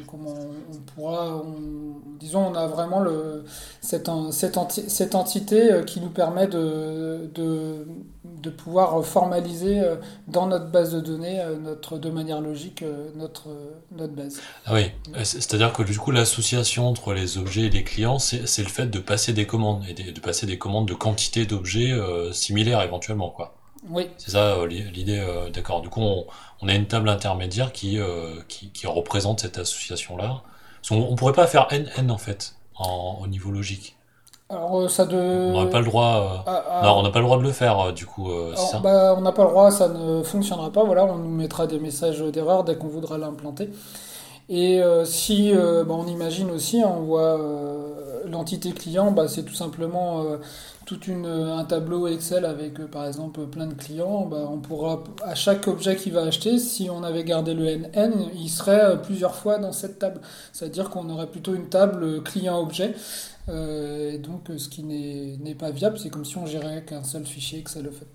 pourra, 0.95 1.37
on- 1.37 1.95
disons, 2.19 2.45
on 2.47 2.55
a 2.55 2.67
vraiment 2.67 2.99
le, 2.99 3.43
cette, 3.81 4.09
cette, 4.31 4.55
enti- 4.57 4.87
cette 4.87 5.15
entité 5.15 5.71
euh, 5.71 5.83
qui 5.83 5.99
nous 5.99 6.09
permet 6.09 6.47
de, 6.47 7.29
de, 7.33 8.49
pouvoir 8.49 9.03
formaliser 9.05 9.79
euh, 9.79 9.95
dans 10.27 10.47
notre 10.47 10.67
base 10.67 10.93
de 10.93 10.99
données, 10.99 11.39
euh, 11.41 11.57
notre, 11.57 11.97
de 11.97 12.09
manière 12.09 12.41
logique, 12.41 12.83
notre, 13.15 13.47
notre 13.91 14.13
base. 14.13 14.39
Ah 14.65 14.73
oui, 14.73 14.91
c'est- 15.23 15.41
c'est-à-dire 15.41 15.73
que 15.73 15.83
du 15.83 15.97
coup 15.97 16.11
l'association 16.11 16.87
entre 16.87 17.13
les 17.13 17.37
objets 17.37 17.65
et 17.65 17.69
les 17.69 17.83
clients, 17.83 18.19
c'est 18.19 18.41
le 18.63 18.69
fait 18.69 18.87
de 18.87 18.99
passer 18.99 19.33
des 19.33 19.45
commandes 19.47 19.83
et 19.87 19.93
de 20.11 20.19
passer 20.19 20.45
des 20.45 20.57
commandes 20.57 20.87
de 20.87 20.93
quantité 20.93 21.45
d'objets 21.45 21.93
similaires 22.31 22.81
éventuellement 22.81 23.29
quoi. 23.29 23.55
Oui, 23.89 24.09
C'est 24.17 24.31
ça 24.31 24.55
euh, 24.55 24.67
l'i- 24.67 24.89
l'idée, 24.91 25.19
euh, 25.19 25.49
d'accord. 25.49 25.81
Du 25.81 25.89
coup, 25.89 26.01
on, 26.01 26.25
on 26.61 26.67
a 26.67 26.73
une 26.75 26.87
table 26.87 27.07
intermédiaire 27.09 27.71
qui, 27.71 27.97
euh, 27.99 28.41
qui, 28.47 28.71
qui 28.71 28.87
représente 28.87 29.39
cette 29.39 29.57
association-là. 29.57 30.41
Qu'on 30.87 30.97
on 30.97 31.15
pourrait 31.15 31.33
pas 31.33 31.47
faire 31.47 31.67
NN 31.71 32.11
en 32.11 32.17
fait, 32.17 32.55
en, 32.75 33.19
au 33.21 33.27
niveau 33.27 33.51
logique. 33.51 33.95
alors 34.49 34.89
ça 34.89 35.05
de... 35.05 35.15
On 35.15 35.51
n'aurait 35.53 35.69
pas 35.69 35.79
le 35.79 35.85
droit. 35.85 36.43
Ah, 36.47 36.63
ah, 36.69 36.81
Non, 36.83 36.99
on 36.99 37.03
n'a 37.03 37.11
pas 37.11 37.19
le 37.19 37.25
droit 37.25 37.37
de 37.37 37.43
le 37.43 37.51
faire, 37.51 37.93
du 37.93 38.05
coup, 38.05 38.29
alors, 38.31 38.57
ça? 38.57 38.79
bah, 38.79 39.15
on 39.17 39.21
n'a 39.21 39.31
pas 39.31 39.43
le 39.43 39.49
droit, 39.49 39.71
ça 39.71 39.87
ne 39.89 40.23
fonctionnera 40.23 40.71
pas. 40.71 40.83
Voilà, 40.83 41.05
on 41.05 41.17
nous 41.17 41.29
mettra 41.29 41.67
des 41.67 41.79
messages 41.79 42.19
d'erreur 42.21 42.63
dès 42.63 42.75
qu'on 42.77 42.87
voudra 42.87 43.17
l'implanter. 43.17 43.69
Et 44.49 44.81
si 45.05 45.53
bah, 45.53 45.85
on 45.93 46.07
imagine 46.07 46.51
aussi, 46.51 46.81
on 46.85 47.01
voit 47.01 47.39
l'entité 48.31 48.71
client, 48.71 49.11
bah, 49.11 49.27
c'est 49.27 49.43
tout 49.43 49.53
simplement 49.53 50.23
euh, 50.23 50.37
toute 50.85 51.07
une, 51.07 51.25
un 51.25 51.65
tableau 51.65 52.07
Excel 52.07 52.45
avec 52.45 52.79
euh, 52.79 52.87
par 52.87 53.05
exemple 53.05 53.45
plein 53.47 53.67
de 53.67 53.73
clients. 53.73 54.25
Bah, 54.25 54.47
on 54.49 54.57
pourra 54.57 55.03
à 55.23 55.35
chaque 55.35 55.67
objet 55.67 55.95
qu'il 55.95 56.13
va 56.13 56.23
acheter, 56.23 56.59
si 56.59 56.89
on 56.89 57.03
avait 57.03 57.23
gardé 57.23 57.53
le 57.53 57.65
NN, 57.65 58.13
il 58.35 58.49
serait 58.49 58.83
euh, 58.83 58.95
plusieurs 58.95 59.35
fois 59.35 59.57
dans 59.57 59.71
cette 59.71 59.99
table. 59.99 60.21
C'est-à-dire 60.53 60.89
qu'on 60.89 61.09
aurait 61.09 61.27
plutôt 61.27 61.53
une 61.53 61.69
table 61.69 62.23
client-objet. 62.23 62.95
Euh, 63.49 64.11
et 64.13 64.17
donc, 64.17 64.49
euh, 64.49 64.57
ce 64.57 64.69
qui 64.69 64.83
n'est 64.83 65.55
pas 65.55 65.71
viable, 65.71 65.97
c'est 65.97 66.09
comme 66.09 66.25
si 66.25 66.37
on 66.37 66.45
gérait 66.45 66.83
qu'un 66.83 67.03
seul 67.03 67.25
fichier 67.25 67.59
Excel. 67.59 67.87
en 67.87 67.91
fait. 67.91 68.07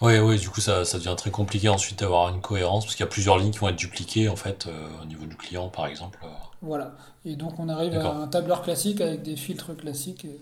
Oui, 0.00 0.18
oui, 0.18 0.38
du 0.38 0.48
coup, 0.48 0.62
ça, 0.62 0.82
devient 0.82 1.14
très 1.16 1.30
compliqué 1.30 1.68
ensuite 1.68 1.98
d'avoir 1.98 2.34
une 2.34 2.40
cohérence, 2.40 2.84
parce 2.84 2.96
qu'il 2.96 3.04
y 3.04 3.08
a 3.08 3.10
plusieurs 3.10 3.38
lignes 3.38 3.50
qui 3.50 3.58
vont 3.58 3.68
être 3.68 3.76
dupliquées, 3.76 4.30
en 4.30 4.36
fait, 4.36 4.66
euh, 4.66 4.88
au 5.02 5.04
niveau 5.04 5.26
du 5.26 5.36
client, 5.36 5.68
par 5.68 5.86
exemple. 5.86 6.18
Voilà. 6.62 6.92
Et 7.24 7.36
donc 7.36 7.58
on 7.58 7.68
arrive 7.68 7.96
à 7.96 8.12
un 8.12 8.26
tableur 8.26 8.62
classique 8.62 9.00
avec 9.00 9.22
des 9.22 9.36
filtres 9.36 9.76
classiques. 9.76 10.24
et 10.24 10.40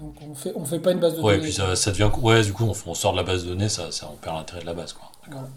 donc 0.00 0.16
on 0.28 0.34
fait, 0.34 0.52
on 0.56 0.64
fait 0.64 0.80
pas 0.80 0.92
une 0.92 0.98
base 0.98 1.14
de 1.16 1.20
Ouais, 1.20 1.34
et 1.34 1.36
données. 1.36 1.48
puis 1.48 1.56
ça, 1.56 1.76
ça 1.76 1.92
devient... 1.92 2.10
Ouais, 2.20 2.42
du 2.42 2.52
coup, 2.52 2.64
on, 2.64 2.90
on 2.90 2.94
sort 2.94 3.12
de 3.12 3.18
la 3.18 3.22
base 3.22 3.44
de 3.44 3.50
données, 3.50 3.68
ça, 3.68 3.92
ça, 3.92 4.10
on 4.12 4.16
perd 4.16 4.36
l'intérêt 4.36 4.60
de 4.60 4.66
la 4.66 4.74
base, 4.74 4.92
quoi. 4.92 5.12
Voilà. 5.28 5.48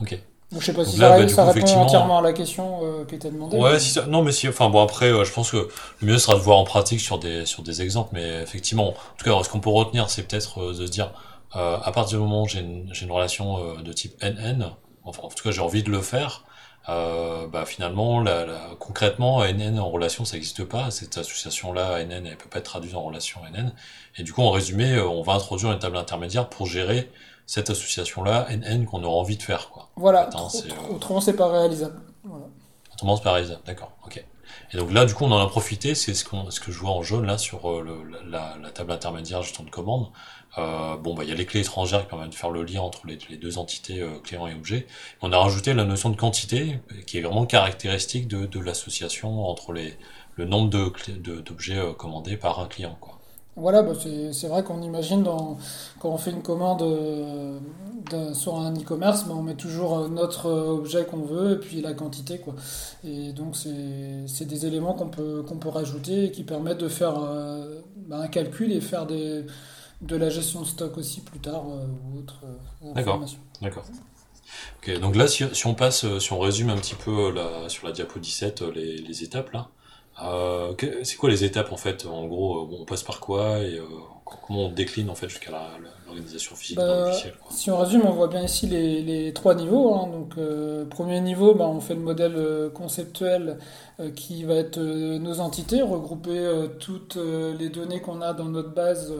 Ok. 0.00 0.18
Donc, 0.52 0.60
je 0.60 0.66
sais 0.66 0.72
pas 0.72 0.84
si 0.84 0.96
là, 0.98 1.16
ça, 1.16 1.22
bah, 1.22 1.28
ça 1.28 1.44
coup, 1.44 1.52
répond 1.52 1.80
entièrement 1.80 2.18
à 2.18 2.22
la 2.22 2.32
question 2.32 2.80
euh, 2.84 3.04
qui 3.04 3.16
était 3.16 3.30
demandée. 3.30 3.56
Ouais, 3.56 3.72
mais- 3.72 3.78
si 3.80 3.90
ça... 3.90 4.06
non, 4.06 4.22
mais 4.22 4.32
si, 4.32 4.48
enfin 4.48 4.70
bon, 4.70 4.82
après, 4.82 5.06
euh, 5.06 5.24
je 5.24 5.32
pense 5.32 5.50
que 5.50 5.68
le 6.00 6.06
mieux 6.06 6.18
sera 6.18 6.34
de 6.36 6.40
voir 6.40 6.58
en 6.58 6.64
pratique 6.64 7.00
sur 7.00 7.18
des, 7.18 7.44
sur 7.44 7.62
des 7.62 7.82
exemples, 7.82 8.10
mais 8.12 8.42
effectivement, 8.42 8.90
en 8.90 8.94
tout 9.18 9.24
cas, 9.24 9.42
ce 9.42 9.48
qu'on 9.48 9.60
peut 9.60 9.70
retenir, 9.70 10.08
c'est 10.08 10.22
peut-être 10.22 10.60
euh, 10.62 10.72
de 10.72 10.86
se 10.86 10.90
dire, 10.90 11.10
à 11.52 11.92
partir 11.92 12.18
du 12.18 12.24
moment 12.24 12.42
où 12.42 12.48
j'ai 12.48 12.60
une, 12.60 13.12
relation 13.12 13.76
de 13.80 13.92
type 13.92 14.20
NN, 14.20 14.70
enfin, 15.04 15.22
en 15.22 15.28
tout 15.28 15.44
cas, 15.44 15.52
j'ai 15.52 15.60
envie 15.60 15.84
de 15.84 15.90
le 15.90 16.00
faire, 16.00 16.44
euh, 16.88 17.46
bah 17.46 17.64
finalement, 17.66 18.20
la, 18.20 18.44
la- 18.46 18.70
concrètement, 18.78 19.42
NN 19.44 19.78
en 19.78 19.88
relation, 19.90 20.24
ça 20.24 20.36
n'existe 20.36 20.64
pas, 20.64 20.90
cette 20.90 21.16
association-là, 21.18 22.04
NN, 22.04 22.26
elle 22.26 22.36
peut 22.36 22.48
pas 22.48 22.58
être 22.58 22.64
traduite 22.66 22.94
en 22.94 23.02
relation 23.02 23.40
NN, 23.52 23.72
et 24.18 24.22
du 24.22 24.32
coup, 24.32 24.42
en 24.42 24.50
résumé, 24.50 24.92
euh, 24.94 25.08
on 25.08 25.22
va 25.22 25.34
introduire 25.34 25.72
une 25.72 25.78
table 25.78 25.96
intermédiaire 25.96 26.48
pour 26.48 26.66
gérer 26.66 27.10
cette 27.46 27.70
association-là, 27.70 28.46
NN, 28.50 28.86
qu'on 28.86 29.02
aura 29.04 29.16
envie 29.16 29.36
de 29.36 29.42
faire, 29.42 29.70
quoi. 29.70 29.88
Voilà, 29.96 30.24
euh, 30.24 30.94
autrement 30.94 31.20
c'est 31.20 31.34
pas 31.34 31.48
réalisable. 31.50 32.00
Voilà. 32.22 32.46
Autrement, 32.92 33.16
c'est 33.16 33.22
pas 33.22 33.32
réalisable. 33.32 33.60
D'accord, 33.66 33.92
ok. 34.06 34.24
Et 34.72 34.76
donc 34.76 34.92
là, 34.92 35.04
du 35.04 35.14
coup, 35.14 35.24
on 35.24 35.32
en 35.32 35.38
a 35.38 35.46
profité, 35.46 35.94
c'est 35.94 36.14
ce, 36.14 36.24
que 36.24 36.72
je 36.72 36.78
vois 36.78 36.90
en 36.90 37.02
jaune 37.02 37.26
là 37.26 37.38
sur 37.38 37.70
euh, 37.70 38.04
la, 38.28 38.70
table 38.72 38.92
intermédiaire 38.92 39.42
gestion 39.42 39.64
de 39.64 39.70
commande. 39.70 40.10
Euh, 40.58 40.96
bon, 40.96 41.14
bah, 41.14 41.24
il 41.24 41.30
y 41.30 41.32
a 41.32 41.34
les 41.34 41.46
clés 41.46 41.60
étrangères 41.60 42.02
qui 42.02 42.08
permettent 42.08 42.30
de 42.30 42.34
faire 42.34 42.50
le 42.50 42.62
lien 42.62 42.80
entre 42.80 43.06
les, 43.06 43.36
deux 43.36 43.58
entités 43.58 44.00
euh, 44.00 44.18
client 44.22 44.46
et 44.46 44.54
objet. 44.54 44.86
On 45.22 45.32
a 45.32 45.38
rajouté 45.38 45.74
la 45.74 45.84
notion 45.84 46.10
de 46.10 46.16
quantité, 46.16 46.78
qui 47.06 47.18
est 47.18 47.22
vraiment 47.22 47.46
caractéristique 47.46 48.28
de, 48.28 48.60
l'association 48.60 49.48
entre 49.48 49.72
le 49.72 50.44
nombre 50.44 50.70
d'objets 50.70 51.82
commandés 51.98 52.36
par 52.36 52.60
un 52.60 52.66
client. 52.66 52.98
Voilà, 53.56 53.82
bah, 53.82 53.92
c'est 54.32 54.48
vrai 54.48 54.64
qu'on 54.64 54.82
imagine 54.82 55.24
quand 56.00 56.08
on 56.08 56.18
fait 56.18 56.32
une 56.32 56.42
commande 56.42 56.82
euh, 56.82 57.58
sur 58.34 58.56
un 58.56 58.74
e-commerce, 58.74 59.24
bah, 59.26 59.34
on 59.36 59.42
met 59.42 59.54
toujours 59.54 59.98
euh, 59.98 60.08
notre 60.08 60.46
euh, 60.46 60.68
objet 60.70 61.04
qu'on 61.04 61.22
veut 61.22 61.52
et 61.52 61.56
puis 61.56 61.80
la 61.80 61.94
quantité, 61.94 62.38
quoi. 62.38 62.54
Et 63.04 63.32
donc 63.32 63.56
c'est 63.56 64.44
des 64.44 64.66
éléments 64.66 64.94
qu'on 64.94 65.08
peut, 65.08 65.68
rajouter 65.68 66.24
et 66.24 66.30
qui 66.30 66.42
permettent 66.42 66.78
de 66.78 66.88
faire 66.88 67.14
bah, 68.08 68.18
un 68.18 68.28
calcul 68.28 68.72
et 68.72 68.80
faire 68.80 69.06
de 70.04 70.16
la 70.16 70.28
gestion 70.28 70.60
de 70.60 70.66
stock 70.66 70.96
aussi 70.98 71.20
plus 71.20 71.38
tard 71.38 71.64
euh, 71.68 71.86
ou 71.86 72.18
autre 72.18 72.40
D'accord. 72.94 73.14
information. 73.14 73.38
D'accord. 73.62 73.84
Ok, 74.78 75.00
donc 75.00 75.16
là, 75.16 75.26
si, 75.26 75.44
on 75.66 75.74
passe, 75.74 76.06
si 76.18 76.32
on 76.32 76.38
résume 76.38 76.70
un 76.70 76.76
petit 76.76 76.94
peu 76.94 77.34
sur 77.68 77.86
la 77.86 77.92
diapo 77.92 78.18
17 78.18 78.62
euh, 78.62 78.72
les, 78.72 78.98
les 78.98 79.22
étapes 79.24 79.50
là, 79.52 79.68
euh, 80.22 80.72
c'est 81.02 81.16
quoi 81.16 81.30
les 81.30 81.44
étapes 81.44 81.72
en 81.72 81.76
fait? 81.76 82.06
En 82.06 82.26
gros, 82.26 82.60
euh, 82.72 82.76
on 82.80 82.84
passe 82.84 83.02
par 83.02 83.20
quoi 83.20 83.58
et 83.60 83.78
euh, 83.78 83.84
comment 84.24 84.66
on 84.66 84.72
décline 84.72 85.10
en 85.10 85.14
fait 85.14 85.28
jusqu'à 85.28 85.50
l'organisation 86.06 86.54
physique 86.56 86.84
dans 86.86 86.94
le 86.94 87.00
Bah, 87.00 87.06
logiciel 87.06 87.34
quoi? 87.38 87.50
Si 87.50 87.70
on 87.70 87.78
résume, 87.78 88.02
on 88.04 88.10
voit 88.12 88.28
bien 88.28 88.42
ici 88.42 88.66
les, 88.66 89.02
les 89.02 89.32
trois 89.32 89.54
niveaux. 89.54 89.94
hein. 89.94 90.06
Donc, 90.08 90.34
euh, 90.38 90.84
premier 90.86 91.20
niveau, 91.20 91.54
bah, 91.54 91.66
on 91.66 91.80
fait 91.80 91.94
le 91.94 92.00
modèle 92.00 92.70
conceptuel 92.74 93.58
qui 94.16 94.44
va 94.44 94.54
être 94.54 94.78
nos 94.80 95.40
entités, 95.40 95.82
regrouper 95.82 96.68
toutes 96.80 97.16
les 97.16 97.68
données 97.68 98.00
qu'on 98.00 98.20
a 98.22 98.32
dans 98.34 98.46
notre 98.46 98.70
base 98.74 99.12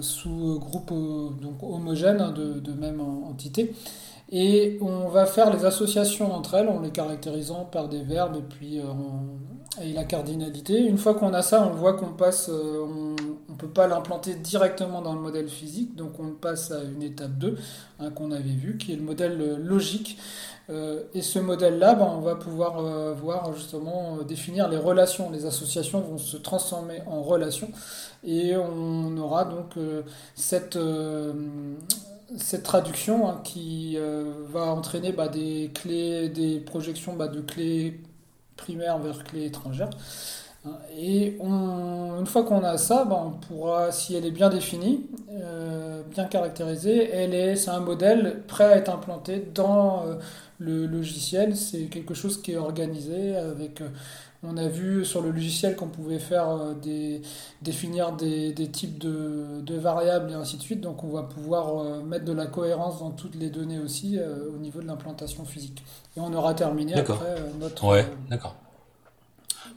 sous 0.00 0.58
groupes 0.60 0.92
euh, 0.92 1.30
donc 1.42 1.62
homogènes 1.62 2.20
hein, 2.20 2.30
de, 2.32 2.60
de 2.60 2.72
même 2.72 3.00
en- 3.00 3.28
entité. 3.30 3.72
Et 4.32 4.78
on 4.80 5.08
va 5.08 5.26
faire 5.26 5.52
les 5.54 5.64
associations 5.64 6.32
entre 6.32 6.54
elles 6.54 6.68
en 6.68 6.80
les 6.80 6.90
caractérisant 6.90 7.64
par 7.64 7.88
des 7.88 8.02
verbes 8.02 8.36
et 8.36 8.42
puis 8.42 8.80
en- 8.80 9.24
et 9.80 9.92
la 9.92 10.04
cardinalité. 10.04 10.84
Une 10.84 10.98
fois 10.98 11.14
qu'on 11.14 11.32
a 11.32 11.42
ça, 11.42 11.66
on 11.66 11.74
voit 11.74 11.94
qu'on 11.94 12.12
passe, 12.12 12.48
euh, 12.48 12.84
on 12.84 13.52
ne 13.52 13.56
peut 13.56 13.68
pas 13.68 13.86
l'implanter 13.86 14.34
directement 14.34 15.00
dans 15.00 15.14
le 15.14 15.20
modèle 15.20 15.48
physique, 15.48 15.94
donc 15.94 16.18
on 16.18 16.32
passe 16.32 16.72
à 16.72 16.82
une 16.82 17.02
étape 17.02 17.38
2 17.38 17.56
hein, 18.00 18.10
qu'on 18.10 18.32
avait 18.32 18.42
vu, 18.42 18.78
qui 18.78 18.92
est 18.92 18.96
le 18.96 19.02
modèle 19.02 19.40
euh, 19.40 19.56
logique. 19.56 20.18
Euh, 20.70 21.02
et 21.14 21.22
ce 21.22 21.38
modèle-là, 21.38 21.94
ben, 21.94 22.04
on 22.04 22.20
va 22.20 22.36
pouvoir 22.36 22.82
voir 23.14 23.52
justement 23.54 24.18
définir 24.26 24.68
les 24.68 24.76
relations. 24.76 25.30
Les 25.30 25.44
associations 25.44 26.00
vont 26.00 26.18
se 26.18 26.36
transformer 26.36 27.02
en 27.06 27.22
relations 27.22 27.70
et 28.24 28.56
on 28.56 29.16
aura 29.16 29.44
donc 29.46 29.74
cette, 30.36 30.78
cette 32.36 32.62
traduction 32.62 33.28
hein, 33.28 33.40
qui 33.42 33.98
va 34.52 34.66
entraîner 34.66 35.10
bah, 35.10 35.26
des 35.26 35.72
clés, 35.74 36.28
des 36.28 36.60
projections 36.60 37.14
bah, 37.14 37.26
de 37.26 37.40
clés 37.40 38.00
primaires 38.60 38.98
vers 38.98 39.24
clés 39.24 39.46
étrangères. 39.46 39.90
Hein, 40.66 40.78
Et 40.98 41.36
on- 41.40 42.18
une 42.20 42.26
fois 42.26 42.44
qu'on 42.44 42.62
a 42.64 42.76
ça, 42.78 43.04
bah, 43.06 43.22
on 43.26 43.30
pourra, 43.32 43.92
si 43.92 44.14
elle 44.16 44.26
est 44.26 44.30
bien 44.30 44.50
définie, 44.50 45.06
euh, 45.30 46.02
bien 46.10 46.24
caractérisée, 46.26 47.10
elle 47.10 47.34
est, 47.34 47.56
c'est 47.56 47.70
un 47.70 47.80
modèle 47.80 48.42
prêt 48.46 48.64
à 48.64 48.76
être 48.76 48.90
implanté 48.90 49.42
dans 49.54 50.04
euh, 50.06 50.16
le 50.58 50.86
logiciel. 50.86 51.56
C'est 51.56 51.84
quelque 51.86 52.14
chose 52.14 52.40
qui 52.42 52.52
est 52.52 52.56
organisé 52.58 53.36
avec. 53.36 53.82
On 54.42 54.56
a 54.56 54.68
vu 54.68 55.04
sur 55.04 55.20
le 55.20 55.30
logiciel 55.30 55.76
qu'on 55.76 55.88
pouvait 55.88 56.18
faire 56.18 56.48
euh, 56.48 56.74
des, 56.74 57.20
définir 57.62 58.12
des, 58.12 58.52
des 58.52 58.70
types 58.70 58.98
de, 58.98 59.60
de 59.60 59.74
variables 59.76 60.30
et 60.30 60.34
ainsi 60.34 60.56
de 60.56 60.62
suite. 60.62 60.80
Donc 60.80 61.04
on 61.04 61.08
va 61.08 61.22
pouvoir 61.24 61.78
euh, 61.78 62.02
mettre 62.02 62.24
de 62.24 62.32
la 62.32 62.46
cohérence 62.46 63.00
dans 63.00 63.10
toutes 63.10 63.34
les 63.34 63.50
données 63.50 63.78
aussi 63.78 64.18
euh, 64.18 64.48
au 64.54 64.56
niveau 64.58 64.80
de 64.80 64.86
l'implantation 64.86 65.44
physique. 65.44 65.82
Et 66.16 66.20
on 66.20 66.32
aura 66.32 66.54
terminé 66.54 66.94
après 66.94 67.14
euh, 67.26 67.50
notre. 67.60 67.84
Ouais, 67.86 68.06
d'accord. 68.30 68.54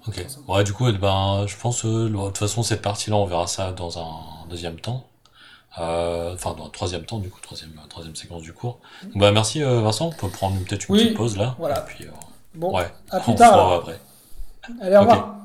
Ok. 0.08 0.26
Ouais, 0.47 0.63
du 0.63 0.73
coup, 0.73 0.88
eh 0.88 0.93
ben, 0.97 1.45
je 1.47 1.56
pense, 1.58 1.86
euh, 1.86 2.10
de 2.10 2.26
toute 2.28 2.38
façon, 2.38 2.63
cette 2.63 2.82
partie-là, 2.82 3.15
on 3.15 3.26
verra 3.26 3.47
ça 3.47 3.71
dans 3.71 3.99
un 3.99 4.47
deuxième 4.49 4.80
temps. 4.80 5.06
Euh, 5.80 6.34
enfin, 6.34 6.54
dans 6.58 6.65
un 6.65 6.69
troisième 6.69 7.04
temps, 7.06 7.19
du 7.19 7.30
coup, 7.30 7.39
troisième, 7.41 7.71
troisième 7.89 8.15
séquence 8.15 8.41
du 8.41 8.54
cours. 8.54 8.80
Donc, 9.04 9.17
bah, 9.17 9.32
merci, 9.32 9.62
Vincent. 9.62 10.08
On 10.08 10.12
peut 10.12 10.28
prendre 10.30 10.58
peut-être 10.65 10.88
une 10.89 10.95
Oui, 10.95 11.02
petite 11.04 11.17
pause 11.17 11.38
là. 11.38 11.56
voilà. 11.58 11.80
Et 11.80 11.86
puis, 11.86 12.06
euh, 12.06 12.12
Bon, 12.56 12.76
ouais, 12.76 12.91
à 13.10 13.19
plus 13.21 13.32
on 13.32 13.36
tard. 13.36 13.49
se 13.49 13.54
alors. 13.54 13.65
revoit 13.71 13.78
après. 13.82 13.99
Allez, 14.82 14.95
au 14.95 15.02
revoir. 15.02 15.43